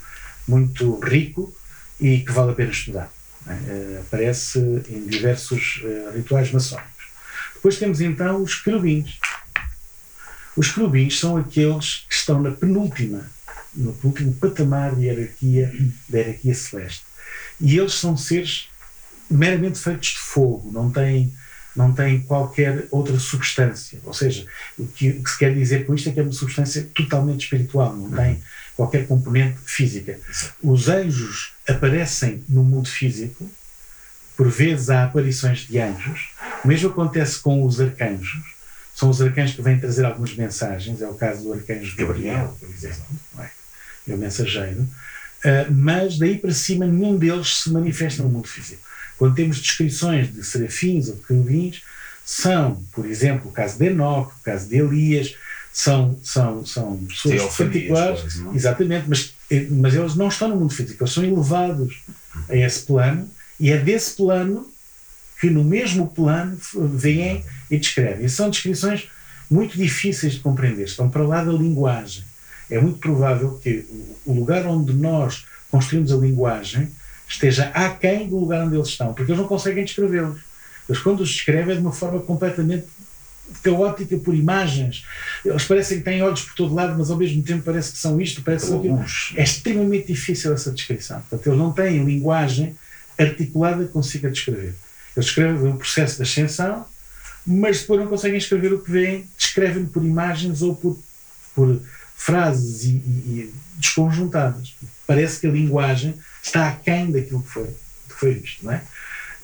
muito 0.47 0.99
rico, 0.99 1.53
e 1.99 2.19
que 2.19 2.31
vale 2.31 2.51
a 2.51 2.55
pena 2.55 2.71
estudar. 2.71 3.11
É? 3.45 3.51
Uh, 3.51 3.99
aparece 4.01 4.59
em 4.89 5.05
diversos 5.05 5.81
uh, 5.83 6.15
rituais 6.15 6.51
maçónicos. 6.51 7.07
Depois 7.55 7.77
temos 7.77 8.01
então 8.01 8.41
os 8.41 8.55
querubins. 8.55 9.19
Os 10.57 10.71
querubins 10.71 11.19
são 11.19 11.37
aqueles 11.37 12.05
que 12.09 12.15
estão 12.15 12.41
na 12.41 12.49
penúltima, 12.49 13.29
no 13.75 13.93
penúltimo 13.93 14.33
patamar 14.33 14.95
de 14.95 15.05
hierarquia, 15.05 15.71
da 16.09 16.17
hierarquia 16.17 16.55
celeste. 16.55 17.03
E 17.61 17.77
eles 17.77 17.93
são 17.93 18.17
seres 18.17 18.67
meramente 19.29 19.77
feitos 19.77 20.09
de 20.09 20.17
fogo, 20.17 20.71
não 20.71 20.89
têm, 20.89 21.31
não 21.75 21.93
têm 21.93 22.21
qualquer 22.21 22.87
outra 22.89 23.19
substância. 23.19 23.99
Ou 24.03 24.15
seja, 24.15 24.47
o 24.79 24.87
que, 24.87 25.11
o 25.11 25.23
que 25.23 25.29
se 25.29 25.37
quer 25.37 25.53
dizer 25.53 25.85
com 25.85 25.93
isto 25.93 26.09
é 26.09 26.11
que 26.11 26.19
é 26.19 26.23
uma 26.23 26.31
substância 26.31 26.89
totalmente 26.95 27.43
espiritual, 27.43 27.95
não 27.95 28.09
tem 28.09 28.41
qualquer 28.75 29.05
componente 29.05 29.59
física. 29.63 30.19
Os 30.63 30.89
anjos 30.89 31.53
aparecem 31.67 32.43
no 32.49 32.63
mundo 32.63 32.89
físico, 32.89 33.47
por 34.35 34.49
vezes 34.49 34.89
há 34.89 35.03
aparições 35.03 35.67
de 35.67 35.77
anjos, 35.77 36.29
o 36.63 36.67
mesmo 36.67 36.89
acontece 36.89 37.39
com 37.39 37.63
os 37.63 37.79
arcanjos, 37.79 38.56
são 38.97 39.11
os 39.11 39.21
arcanjos 39.21 39.55
que 39.55 39.61
vêm 39.61 39.79
trazer 39.79 40.05
algumas 40.05 40.33
mensagens, 40.33 41.03
é 41.03 41.07
o 41.07 41.13
caso 41.13 41.43
do 41.43 41.53
arcanjo 41.53 41.95
Gabriel, 41.95 42.57
por 42.59 42.67
exemplo, 42.67 43.05
é? 43.37 43.49
é 44.07 44.15
o 44.15 44.17
mensageiro, 44.17 44.81
uh, 44.81 45.71
mas 45.71 46.17
daí 46.17 46.39
para 46.39 46.51
cima 46.51 46.87
nenhum 46.87 47.15
deles 47.15 47.61
se 47.61 47.69
manifesta 47.69 48.23
no 48.23 48.29
mundo 48.29 48.47
físico. 48.47 48.81
Quando 49.19 49.35
temos 49.35 49.59
descrições 49.59 50.33
de 50.33 50.43
serafins 50.43 51.09
ou 51.09 51.15
de 51.15 51.21
querubins, 51.21 51.83
são, 52.25 52.83
por 52.91 53.05
exemplo, 53.05 53.49
o 53.49 53.53
caso 53.53 53.77
de 53.77 53.85
Enoque, 53.85 54.33
o 54.39 54.43
caso 54.43 54.67
de 54.67 54.77
Elias, 54.77 55.35
são, 55.71 56.19
são, 56.23 56.65
são 56.65 56.97
pessoas 57.05 57.55
particulares, 57.55 58.21
quase, 58.21 58.55
exatamente, 58.55 59.05
mas, 59.07 59.35
mas 59.69 59.93
eles 59.93 60.15
não 60.15 60.27
estão 60.27 60.47
no 60.47 60.55
mundo 60.55 60.73
físico, 60.73 61.03
eles 61.03 61.13
são 61.13 61.23
elevados 61.23 62.01
a 62.49 62.55
esse 62.55 62.81
plano 62.81 63.29
e 63.59 63.69
é 63.69 63.77
desse 63.77 64.15
plano 64.15 64.67
que 65.39 65.49
no 65.49 65.63
mesmo 65.63 66.07
plano 66.07 66.57
vêm 66.73 67.43
e 67.69 67.77
descrevem. 67.77 68.25
E 68.25 68.29
são 68.29 68.49
descrições 68.49 69.07
muito 69.49 69.77
difíceis 69.77 70.33
de 70.33 70.39
compreender, 70.39 70.85
estão 70.85 71.09
para 71.09 71.23
lá 71.23 71.43
da 71.43 71.51
linguagem. 71.51 72.23
É 72.69 72.79
muito 72.79 72.99
provável 72.99 73.59
que 73.63 73.85
o 74.25 74.33
lugar 74.33 74.65
onde 74.65 74.93
nós 74.93 75.45
construímos 75.71 76.11
a 76.11 76.17
linguagem 76.17 76.89
esteja 77.27 77.65
aquém 77.73 78.27
do 78.27 78.37
lugar 78.37 78.65
onde 78.65 78.75
eles 78.75 78.89
estão, 78.89 79.13
porque 79.13 79.31
eles 79.31 79.41
não 79.41 79.47
conseguem 79.47 79.85
descrevê-los. 79.85 80.41
Eles, 80.87 81.01
quando 81.01 81.21
os 81.21 81.29
descrevem, 81.29 81.73
é 81.73 81.75
de 81.75 81.81
uma 81.81 81.91
forma 81.91 82.19
completamente 82.21 82.85
caótica 83.63 84.17
por 84.17 84.35
imagens. 84.35 85.05
Eles 85.43 85.63
parecem 85.65 85.99
que 85.99 86.03
têm 86.03 86.21
olhos 86.21 86.41
por 86.41 86.55
todo 86.55 86.73
lado, 86.73 86.97
mas 86.97 87.09
ao 87.09 87.17
mesmo 87.17 87.41
tempo 87.43 87.63
parece 87.63 87.93
que 87.93 87.97
são 87.97 88.19
isto, 88.19 88.41
parece 88.41 88.67
que 88.67 88.87
É 89.35 89.43
extremamente 89.43 90.07
difícil 90.07 90.53
essa 90.53 90.71
descrição. 90.71 91.21
Portanto, 91.21 91.47
eles 91.47 91.59
não 91.59 91.71
têm 91.71 92.03
linguagem 92.03 92.75
articulada 93.17 93.85
que 93.85 93.91
consiga 93.91 94.29
descrever. 94.29 94.75
Eles 95.17 95.29
escrevem 95.29 95.71
o 95.71 95.77
processo 95.77 96.19
da 96.19 96.23
ascensão, 96.23 96.85
mas 97.45 97.81
depois 97.81 97.99
não 97.99 98.07
conseguem 98.07 98.37
escrever 98.37 98.71
o 98.71 98.79
que 98.83 98.91
veem, 98.91 99.27
descrevem 99.35 99.85
por 99.85 100.05
imagens 100.05 100.61
ou 100.61 100.75
por, 100.75 100.97
por 101.55 101.81
frases 102.15 102.83
e, 102.83 102.89
e, 102.89 102.91
e 102.91 103.53
desconjuntadas. 103.77 104.75
Parece 105.07 105.39
que 105.39 105.47
a 105.47 105.51
linguagem 105.51 106.13
está 106.43 106.67
aquém 106.67 107.11
daquilo 107.11 107.41
que 107.41 107.49
foi, 107.49 107.65
que 107.65 108.13
foi 108.13 108.33
visto. 108.35 108.63
Não 108.63 108.73
é? 108.73 108.83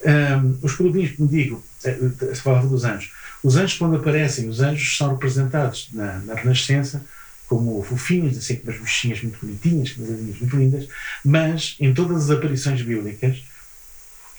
Um, 0.04 0.58
os 0.62 0.76
querubins, 0.76 1.12
como 1.16 1.28
digo, 1.28 1.64
eh, 1.82 1.98
se 2.34 2.40
falava 2.40 2.68
dos 2.68 2.84
anjos. 2.84 3.10
Os 3.42 3.56
anjos, 3.56 3.76
quando 3.76 3.96
aparecem, 3.96 4.48
os 4.48 4.60
anjos 4.60 4.96
são 4.96 5.10
representados 5.12 5.88
na, 5.92 6.20
na 6.20 6.34
Renascença 6.34 7.04
como 7.48 7.82
fofinhos, 7.82 8.38
assim 8.38 8.56
com 8.56 8.70
umas 8.70 8.80
bichinhas 8.80 9.22
muito 9.22 9.38
bonitinhas, 9.44 9.92
com 9.92 10.02
umas 10.02 10.38
muito 10.38 10.56
lindas, 10.56 10.88
mas 11.24 11.76
em 11.80 11.92
todas 11.92 12.24
as 12.24 12.30
aparições 12.30 12.80
bíblicas, 12.82 13.42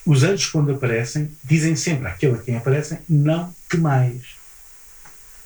os 0.05 0.23
anjos, 0.23 0.47
quando 0.47 0.71
aparecem, 0.71 1.31
dizem 1.43 1.75
sempre 1.75 2.07
àquele 2.07 2.35
a 2.35 2.37
quem 2.37 2.55
aparecem: 2.55 2.99
Não 3.09 3.53
temais. 3.67 4.35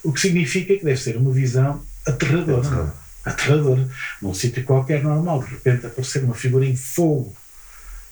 O 0.04 0.12
que 0.12 0.20
significa 0.20 0.76
que 0.76 0.84
deve 0.84 1.00
ser 1.00 1.16
uma 1.16 1.32
visão 1.32 1.84
aterradora. 2.06 2.60
Aterradora. 2.60 2.94
aterradora. 3.24 3.90
Num 4.22 4.34
sítio 4.34 4.64
qualquer 4.64 5.02
normal, 5.02 5.44
de 5.44 5.52
repente 5.52 5.86
aparecer 5.86 6.24
uma 6.24 6.36
figura 6.36 6.66
em 6.66 6.76
fogo 6.76 7.34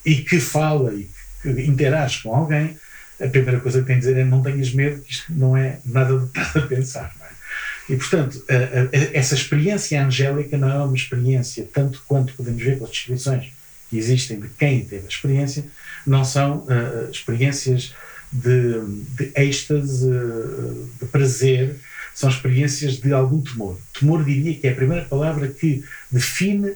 e 0.05 0.17
que 0.17 0.39
fala 0.39 0.93
e 0.93 1.09
que 1.41 1.49
interage 1.49 2.23
com 2.23 2.33
alguém, 2.33 2.77
a 3.19 3.27
primeira 3.27 3.59
coisa 3.59 3.81
que 3.81 3.87
tem 3.87 3.97
a 3.97 3.99
dizer 3.99 4.17
é: 4.17 4.23
Não 4.23 4.41
tenhas 4.41 4.73
medo, 4.73 5.01
que 5.01 5.11
isto 5.11 5.33
não 5.33 5.57
é 5.57 5.79
nada 5.85 6.17
de 6.17 6.25
estar 6.27 6.59
a 6.59 6.61
pensar. 6.61 7.15
É? 7.21 7.93
E, 7.93 7.97
portanto, 7.97 8.41
a, 8.49 8.53
a, 8.53 9.17
essa 9.17 9.35
experiência 9.35 10.03
angélica 10.05 10.57
não 10.57 10.69
é 10.69 10.83
uma 10.83 10.95
experiência, 10.95 11.67
tanto 11.73 12.03
quanto 12.07 12.33
podemos 12.35 12.63
ver 12.63 12.75
pelas 12.77 12.91
descrições 12.91 13.51
que 13.89 13.97
existem 13.97 14.39
de 14.39 14.47
quem 14.49 14.83
teve 14.83 15.05
a 15.05 15.09
experiência, 15.09 15.65
não 16.05 16.23
são 16.23 16.65
uh, 16.65 17.09
experiências 17.11 17.93
de, 18.31 18.79
de 19.15 19.31
êxtase, 19.35 20.05
uh, 20.05 20.89
de 20.99 21.05
prazer, 21.07 21.75
são 22.13 22.29
experiências 22.29 22.97
de 22.97 23.13
algum 23.13 23.41
temor. 23.41 23.79
Temor, 23.97 24.23
diria 24.23 24.55
que 24.55 24.67
é 24.67 24.71
a 24.71 24.75
primeira 24.75 25.05
palavra 25.05 25.47
que 25.47 25.83
define 26.11 26.73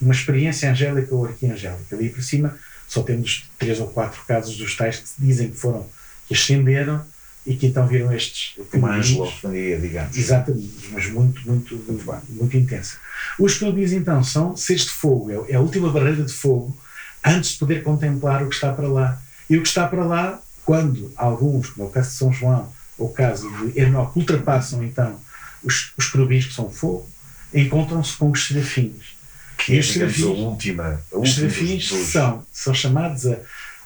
uma 0.00 0.14
experiência 0.14 0.70
angélica 0.70 1.14
ou 1.14 1.26
arquiangélica. 1.26 1.96
Ali 1.96 2.10
por 2.10 2.22
cima 2.22 2.56
só 2.86 3.02
temos 3.02 3.50
três 3.58 3.80
ou 3.80 3.88
quatro 3.88 4.22
casos 4.26 4.56
dos 4.56 4.76
tais 4.76 4.98
que 4.98 5.04
dizem 5.18 5.50
que 5.50 5.56
foram, 5.56 5.86
que 6.26 6.34
ascenderam 6.34 7.04
e 7.48 7.56
que 7.56 7.66
então 7.66 7.86
viram 7.86 8.12
estes. 8.12 8.54
Angelofonia, 8.74 9.80
digamos. 9.80 10.16
Exatamente, 10.16 10.90
mas 10.92 11.10
muito, 11.10 11.40
muito, 11.48 11.74
muito, 11.76 12.22
muito 12.28 12.56
intensa. 12.58 12.98
Os 13.38 13.56
querubins 13.56 13.90
então 13.92 14.22
são 14.22 14.54
seres 14.54 14.82
de 14.82 14.90
fogo, 14.90 15.30
é, 15.30 15.52
é 15.52 15.56
a 15.56 15.60
última 15.60 15.90
barreira 15.90 16.22
de 16.22 16.32
fogo 16.32 16.76
antes 17.24 17.52
de 17.52 17.58
poder 17.58 17.82
contemplar 17.82 18.42
o 18.42 18.50
que 18.50 18.54
está 18.54 18.70
para 18.70 18.86
lá. 18.86 19.20
E 19.48 19.56
o 19.56 19.62
que 19.62 19.68
está 19.68 19.88
para 19.88 20.04
lá, 20.04 20.38
quando 20.62 21.10
alguns, 21.16 21.70
como 21.70 21.86
é 21.86 21.90
o 21.90 21.92
caso 21.92 22.10
de 22.10 22.16
São 22.16 22.32
João, 22.32 22.70
ou 22.98 23.08
o 23.08 23.12
caso 23.14 23.48
de 23.50 23.80
Enoque, 23.80 24.18
ultrapassam 24.18 24.84
então 24.84 25.18
os, 25.64 25.92
os 25.96 26.10
querubins 26.10 26.44
que 26.44 26.52
são 26.52 26.70
fogo, 26.70 27.08
encontram-se 27.54 28.14
com 28.18 28.30
os 28.30 28.46
serafins. 28.46 29.16
Que 29.56 29.72
e 29.72 29.78
os 29.78 29.88
é, 29.88 29.92
serafins, 29.94 30.24
a 30.24 30.28
última, 30.28 31.02
a 31.10 31.18
os 31.18 31.34
serafins 31.34 31.88
são, 32.12 32.46
são 32.52 32.74
chamados 32.74 33.26
a, 33.26 33.38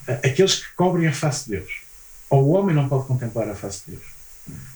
a, 0.09 0.12
aqueles 0.14 0.57
que 0.57 0.75
cobrem 0.75 1.07
a 1.07 1.12
face 1.12 1.44
de 1.44 1.59
Deus. 1.59 1.82
Ou 2.33 2.45
o 2.45 2.51
homem 2.53 2.75
não 2.75 2.88
pode 2.88 3.07
contemplar 3.07 3.49
a 3.49 3.55
face 3.55 3.83
de 3.85 3.92
Deus. 3.92 4.07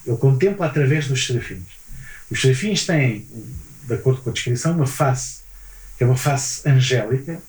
Ele 0.06 0.16
contempla 0.18 0.66
através 0.66 1.08
dos 1.08 1.26
serafins. 1.26 1.64
Os 2.30 2.40
serafins 2.40 2.84
têm, 2.84 3.26
de 3.84 3.94
acordo 3.94 4.20
com 4.20 4.30
a 4.30 4.32
descrição, 4.32 4.74
uma 4.74 4.86
face, 4.86 5.38
que 5.96 6.04
é 6.04 6.06
uma 6.06 6.16
face 6.16 6.68
angélica, 6.68 7.40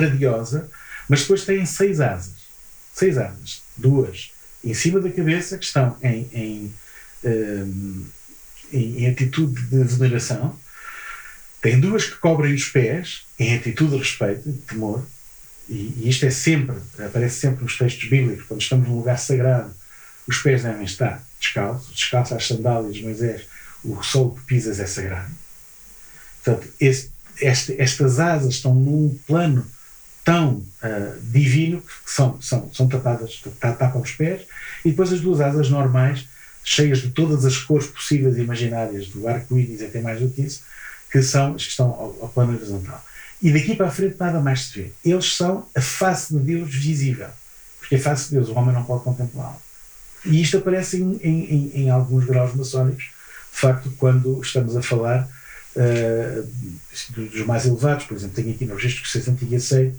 radiosa, 0.00 0.70
mas 1.06 1.20
depois 1.20 1.44
têm 1.44 1.66
seis 1.66 2.00
asas. 2.00 2.34
Seis 2.94 3.18
asas. 3.18 3.60
Duas 3.76 4.30
em 4.64 4.72
cima 4.72 5.00
da 5.00 5.10
cabeça, 5.10 5.58
que 5.58 5.64
estão 5.64 5.96
em, 6.02 6.28
em, 6.32 6.74
um, 7.24 8.06
em, 8.72 9.04
em 9.04 9.10
atitude 9.10 9.60
de 9.66 9.84
veneração. 9.84 10.58
Tem 11.60 11.78
duas 11.78 12.06
que 12.06 12.16
cobrem 12.16 12.54
os 12.54 12.64
pés, 12.64 13.26
em 13.38 13.54
atitude 13.54 13.92
de 13.92 13.98
respeito 13.98 14.48
e 14.48 14.52
de 14.52 14.58
temor. 14.60 15.04
E, 15.68 15.94
e, 15.98 16.08
isto 16.08 16.26
é 16.26 16.30
sempre, 16.30 16.76
aparece 16.98 17.40
sempre 17.40 17.62
nos 17.62 17.78
textos 17.78 18.08
bíblicos, 18.08 18.44
quando 18.46 18.60
estamos 18.60 18.88
num 18.88 18.96
lugar 18.96 19.18
sagrado, 19.18 19.72
os 20.26 20.38
pés 20.38 20.62
devem 20.62 20.84
estar 20.84 21.22
descalços, 21.40 21.94
descalços 21.94 22.36
às 22.36 22.46
sandálias 22.46 22.94
de 22.94 23.02
Moisés, 23.02 23.42
o 23.84 24.02
solo 24.02 24.34
que 24.34 24.42
pisas 24.42 24.78
é 24.78 24.86
sagrado. 24.86 25.30
Portanto, 26.44 26.68
esse, 26.80 27.10
este, 27.40 27.80
estas 27.80 28.20
asas 28.20 28.54
estão 28.54 28.74
num 28.74 29.18
plano 29.26 29.66
tão 30.24 30.54
uh, 30.54 31.20
divino 31.20 31.80
que 31.80 32.10
são, 32.10 32.40
são, 32.40 32.72
são 32.72 32.88
tapadas, 32.88 33.42
tapam 33.60 34.00
os 34.00 34.12
pés, 34.12 34.42
e 34.84 34.90
depois 34.90 35.12
as 35.12 35.20
duas 35.20 35.40
asas 35.40 35.68
normais, 35.68 36.26
cheias 36.64 36.98
de 36.98 37.10
todas 37.10 37.44
as 37.44 37.58
cores 37.58 37.88
possíveis 37.88 38.36
e 38.36 38.42
imaginárias, 38.42 39.08
do 39.08 39.26
arco-íris 39.26 39.82
até 39.82 40.00
mais 40.00 40.20
do 40.20 40.28
que 40.30 40.42
isso, 40.42 40.62
que 41.10 41.22
são 41.22 41.54
que 41.54 41.62
estão 41.62 41.86
ao, 41.86 42.16
ao, 42.22 42.28
plano 42.28 42.54
horizontal. 42.54 43.04
E 43.42 43.52
daqui 43.52 43.74
para 43.74 43.88
a 43.88 43.90
frente 43.90 44.16
nada 44.18 44.40
mais 44.40 44.66
se 44.66 44.80
vê. 44.80 44.92
Eles 45.04 45.34
são 45.34 45.66
a 45.74 45.80
face 45.80 46.32
de 46.32 46.40
Deus 46.40 46.72
visível, 46.72 47.28
porque 47.80 47.96
a 47.96 48.00
face 48.00 48.28
de 48.28 48.36
Deus 48.36 48.48
o 48.48 48.54
homem 48.54 48.72
não 48.74 48.84
pode 48.84 49.02
contemplá-la. 49.02 49.58
E 50.24 50.40
isto 50.40 50.58
aparece 50.58 51.02
em, 51.02 51.16
em, 51.22 51.72
em 51.74 51.90
alguns 51.90 52.24
graus 52.24 52.54
maçónicos, 52.54 53.10
de 53.52 53.58
facto, 53.58 53.92
quando 53.98 54.40
estamos 54.40 54.76
a 54.76 54.82
falar 54.82 55.28
uh, 55.76 56.50
dos 57.10 57.44
mais 57.44 57.66
elevados, 57.66 58.06
por 58.06 58.16
exemplo, 58.16 58.36
tenho 58.36 58.54
aqui 58.54 58.64
no 58.64 58.74
registro 58.74 59.02
que 59.02 59.10
se 59.10 59.28
antigo 59.28 59.56
aceite, 59.56 59.98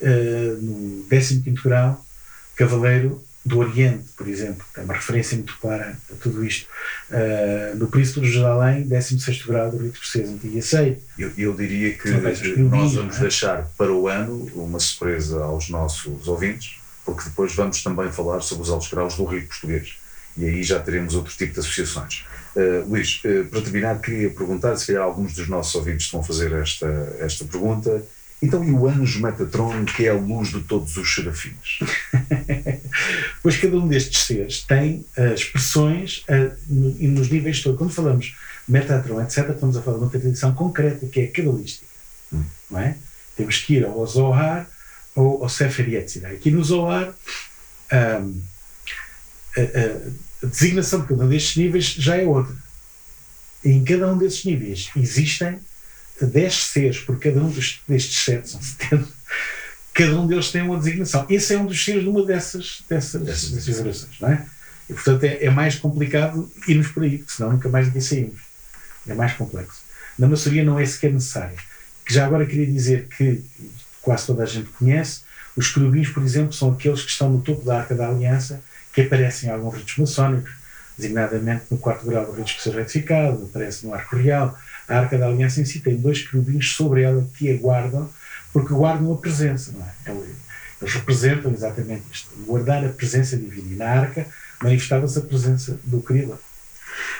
uh, 0.00 0.62
no 0.62 1.04
15 1.08 1.42
grau, 1.62 2.06
Cavaleiro 2.54 3.22
do 3.46 3.58
Oriente, 3.58 4.04
por 4.16 4.26
exemplo, 4.26 4.64
que 4.74 4.80
é 4.80 4.82
uma 4.82 4.94
referência 4.94 5.36
muito 5.36 5.56
clara 5.58 5.96
a 6.10 6.14
tudo 6.16 6.44
isto. 6.44 6.66
Uh, 7.10 7.76
no 7.76 7.86
Príncipe 7.86 8.20
de 8.20 8.32
Jerusalém, 8.32 8.82
16 8.82 9.46
grau 9.46 9.70
do 9.70 9.76
Rito 9.78 10.00
Português 10.00 10.30
Antigo 10.30 10.56
e 10.56 10.58
Aceite. 10.58 11.00
Eu, 11.16 11.32
eu 11.38 11.54
diria 11.54 11.94
que 11.94 12.10
nós 12.58 12.94
vamos 12.94 13.16
é? 13.18 13.20
deixar 13.20 13.70
para 13.78 13.92
o 13.92 14.08
ano 14.08 14.50
uma 14.54 14.80
surpresa 14.80 15.44
aos 15.44 15.68
nossos 15.68 16.26
ouvintes, 16.26 16.80
porque 17.04 17.22
depois 17.24 17.54
vamos 17.54 17.82
também 17.84 18.10
falar 18.10 18.40
sobre 18.40 18.64
os 18.64 18.70
altos 18.70 18.90
graus 18.90 19.14
do 19.14 19.24
Rito 19.24 19.46
Português. 19.46 19.94
E 20.36 20.44
aí 20.44 20.62
já 20.64 20.80
teremos 20.80 21.14
outro 21.14 21.32
tipo 21.34 21.54
de 21.54 21.60
associações. 21.60 22.24
Uh, 22.56 22.88
Luís, 22.88 23.22
uh, 23.24 23.44
para 23.44 23.62
terminar, 23.62 24.00
queria 24.00 24.28
perguntar, 24.30 24.76
se 24.76 24.88
calhar 24.88 25.04
alguns 25.04 25.34
dos 25.34 25.46
nossos 25.46 25.74
ouvintes 25.76 26.10
vão 26.10 26.22
fazer 26.22 26.52
esta, 26.52 27.16
esta 27.20 27.44
pergunta. 27.44 28.02
Então, 28.42 28.62
e 28.62 28.70
o 28.70 28.86
anjo 28.86 29.22
Metatron, 29.22 29.84
que 29.84 30.06
é 30.06 30.10
a 30.10 30.14
luz 30.14 30.48
de 30.50 30.60
todos 30.60 30.96
os 30.96 31.14
serafins? 31.14 31.78
pois 33.46 33.58
cada 33.58 33.76
um 33.76 33.86
destes 33.86 34.24
seres 34.24 34.62
tem 34.62 35.06
uh, 35.16 35.32
expressões 35.32 36.24
uh, 36.28 36.52
no, 36.68 36.90
nos 37.12 37.28
níveis 37.28 37.62
todos. 37.62 37.78
Quando 37.78 37.92
falamos 37.92 38.34
Metatron, 38.66 39.22
etc., 39.22 39.50
estamos 39.50 39.76
a 39.76 39.82
falar 39.82 39.98
de 39.98 40.02
uma 40.02 40.10
tradição 40.10 40.52
concreta 40.52 41.06
que 41.06 41.20
é 41.20 41.26
cabalística. 41.28 41.86
Hum. 42.32 42.42
Não 42.68 42.80
é? 42.80 42.96
Temos 43.36 43.58
que 43.58 43.74
ir 43.74 43.84
ao 43.86 44.04
Zohar 44.04 44.68
ou 45.14 45.44
ao 45.44 45.48
Sefer 45.48 45.88
Yetzirah. 45.88 46.30
Aqui 46.30 46.50
no 46.50 46.64
Zohar, 46.64 47.14
um, 47.92 48.42
a, 49.56 49.60
a, 49.60 50.46
designação 50.48 51.02
de 51.02 51.06
cada 51.06 51.22
um 51.22 51.28
destes 51.28 51.56
níveis 51.56 51.84
já 51.84 52.16
é 52.16 52.26
outra. 52.26 52.52
E 53.64 53.70
em 53.70 53.84
cada 53.84 54.12
um 54.12 54.18
desses 54.18 54.44
níveis 54.44 54.90
existem 54.96 55.60
10 56.20 56.52
seres 56.52 56.98
por 56.98 57.16
cada 57.20 57.40
um 57.40 57.48
dos, 57.48 57.80
destes 57.86 58.24
7, 58.24 58.50
são 58.50 58.60
70. 58.60 59.06
Cada 59.96 60.14
um 60.20 60.26
deles 60.26 60.52
tem 60.52 60.60
uma 60.60 60.76
designação. 60.76 61.24
Esse 61.30 61.54
é 61.54 61.58
um 61.58 61.64
dos 61.64 61.82
seres 61.82 62.02
de 62.02 62.08
uma 62.08 62.22
dessas, 62.22 62.84
dessas, 62.86 63.22
dessas 63.22 63.64
gerações, 63.64 64.20
não 64.20 64.28
é? 64.28 64.44
E, 64.90 64.92
portanto, 64.92 65.24
é, 65.24 65.44
é, 65.44 65.50
mais 65.50 65.76
complicado 65.76 66.52
irmos 66.68 66.88
por 66.88 67.02
aí, 67.02 67.24
senão 67.26 67.52
nunca 67.52 67.66
mais 67.70 67.86
daqui 67.86 68.02
saímos. 68.02 68.38
É 69.08 69.14
mais 69.14 69.32
complexo. 69.32 69.80
Na 70.18 70.28
maçonaria 70.28 70.64
não 70.64 70.78
é 70.78 70.84
sequer 70.84 71.14
necessário. 71.14 71.56
Que 72.04 72.12
já 72.12 72.26
agora 72.26 72.44
queria 72.44 72.66
dizer 72.66 73.08
que, 73.08 73.42
quase 74.02 74.26
toda 74.26 74.42
a 74.42 74.46
gente 74.46 74.68
conhece. 74.70 75.22
Os 75.56 75.72
querubins, 75.72 76.10
por 76.10 76.22
exemplo, 76.22 76.52
são 76.52 76.72
aqueles 76.72 77.02
que 77.02 77.10
estão 77.10 77.30
no 77.30 77.40
topo 77.40 77.64
da 77.64 77.78
Arca 77.78 77.94
da 77.94 78.06
Aliança, 78.06 78.62
que 78.92 79.00
aparecem 79.00 79.48
em 79.48 79.52
alguns 79.52 79.76
ritos 79.76 79.96
maçónicos, 79.96 80.52
designadamente 80.98 81.64
no 81.70 81.78
quarto 81.78 82.04
grau 82.04 82.26
do 82.26 82.32
rito 82.32 82.54
que 82.54 82.62
seja 82.62 82.78
retificado, 82.78 83.44
aparece 83.50 83.86
no 83.86 83.94
Arco 83.94 84.14
Real. 84.14 84.56
A 84.86 84.98
Arca 84.98 85.16
da 85.16 85.26
Aliança 85.26 85.58
em 85.60 85.64
si 85.64 85.80
tem 85.80 85.96
dois 85.96 86.22
querubins 86.22 86.74
sobre 86.74 87.02
ela 87.02 87.26
que 87.36 87.50
a 87.50 87.56
guardam, 87.56 88.10
porque 88.56 88.72
guardam 88.72 89.12
a 89.12 89.16
presença. 89.18 89.74
Não 89.76 89.84
é? 90.14 90.16
Eles 90.80 90.94
representam 90.94 91.52
exatamente 91.52 92.04
isto, 92.10 92.30
guardar 92.46 92.82
a 92.82 92.88
presença 92.88 93.36
divina. 93.36 93.74
E 93.74 93.76
na 93.76 93.86
Arca 93.86 94.26
manifestava-se 94.62 95.18
a 95.18 95.20
presença 95.20 95.78
do 95.84 96.00
Criador. 96.00 96.38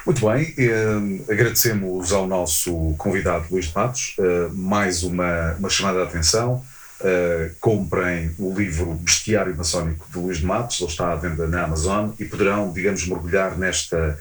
Muito 0.07 0.27
bem, 0.27 0.55
eh, 0.57 1.31
agradecemos 1.31 2.11
ao 2.11 2.27
nosso 2.27 2.95
convidado 2.97 3.45
Luís 3.51 3.67
de 3.67 3.75
Matos 3.75 4.17
eh, 4.19 4.49
mais 4.55 5.03
uma, 5.03 5.53
uma 5.59 5.69
chamada 5.69 5.99
de 5.99 6.09
atenção. 6.09 6.65
Eh, 7.03 7.51
comprem 7.61 8.35
o 8.39 8.55
livro 8.55 8.95
Bestiário 8.95 9.55
Maçónico 9.55 10.11
de 10.11 10.19
Luís 10.19 10.39
de 10.39 10.47
Matos, 10.47 10.81
ele 10.81 10.89
está 10.89 11.13
à 11.13 11.17
venda 11.17 11.47
na 11.47 11.65
Amazon 11.65 12.13
e 12.19 12.25
poderão, 12.25 12.73
digamos, 12.73 13.07
mergulhar 13.07 13.59
nesta, 13.59 14.19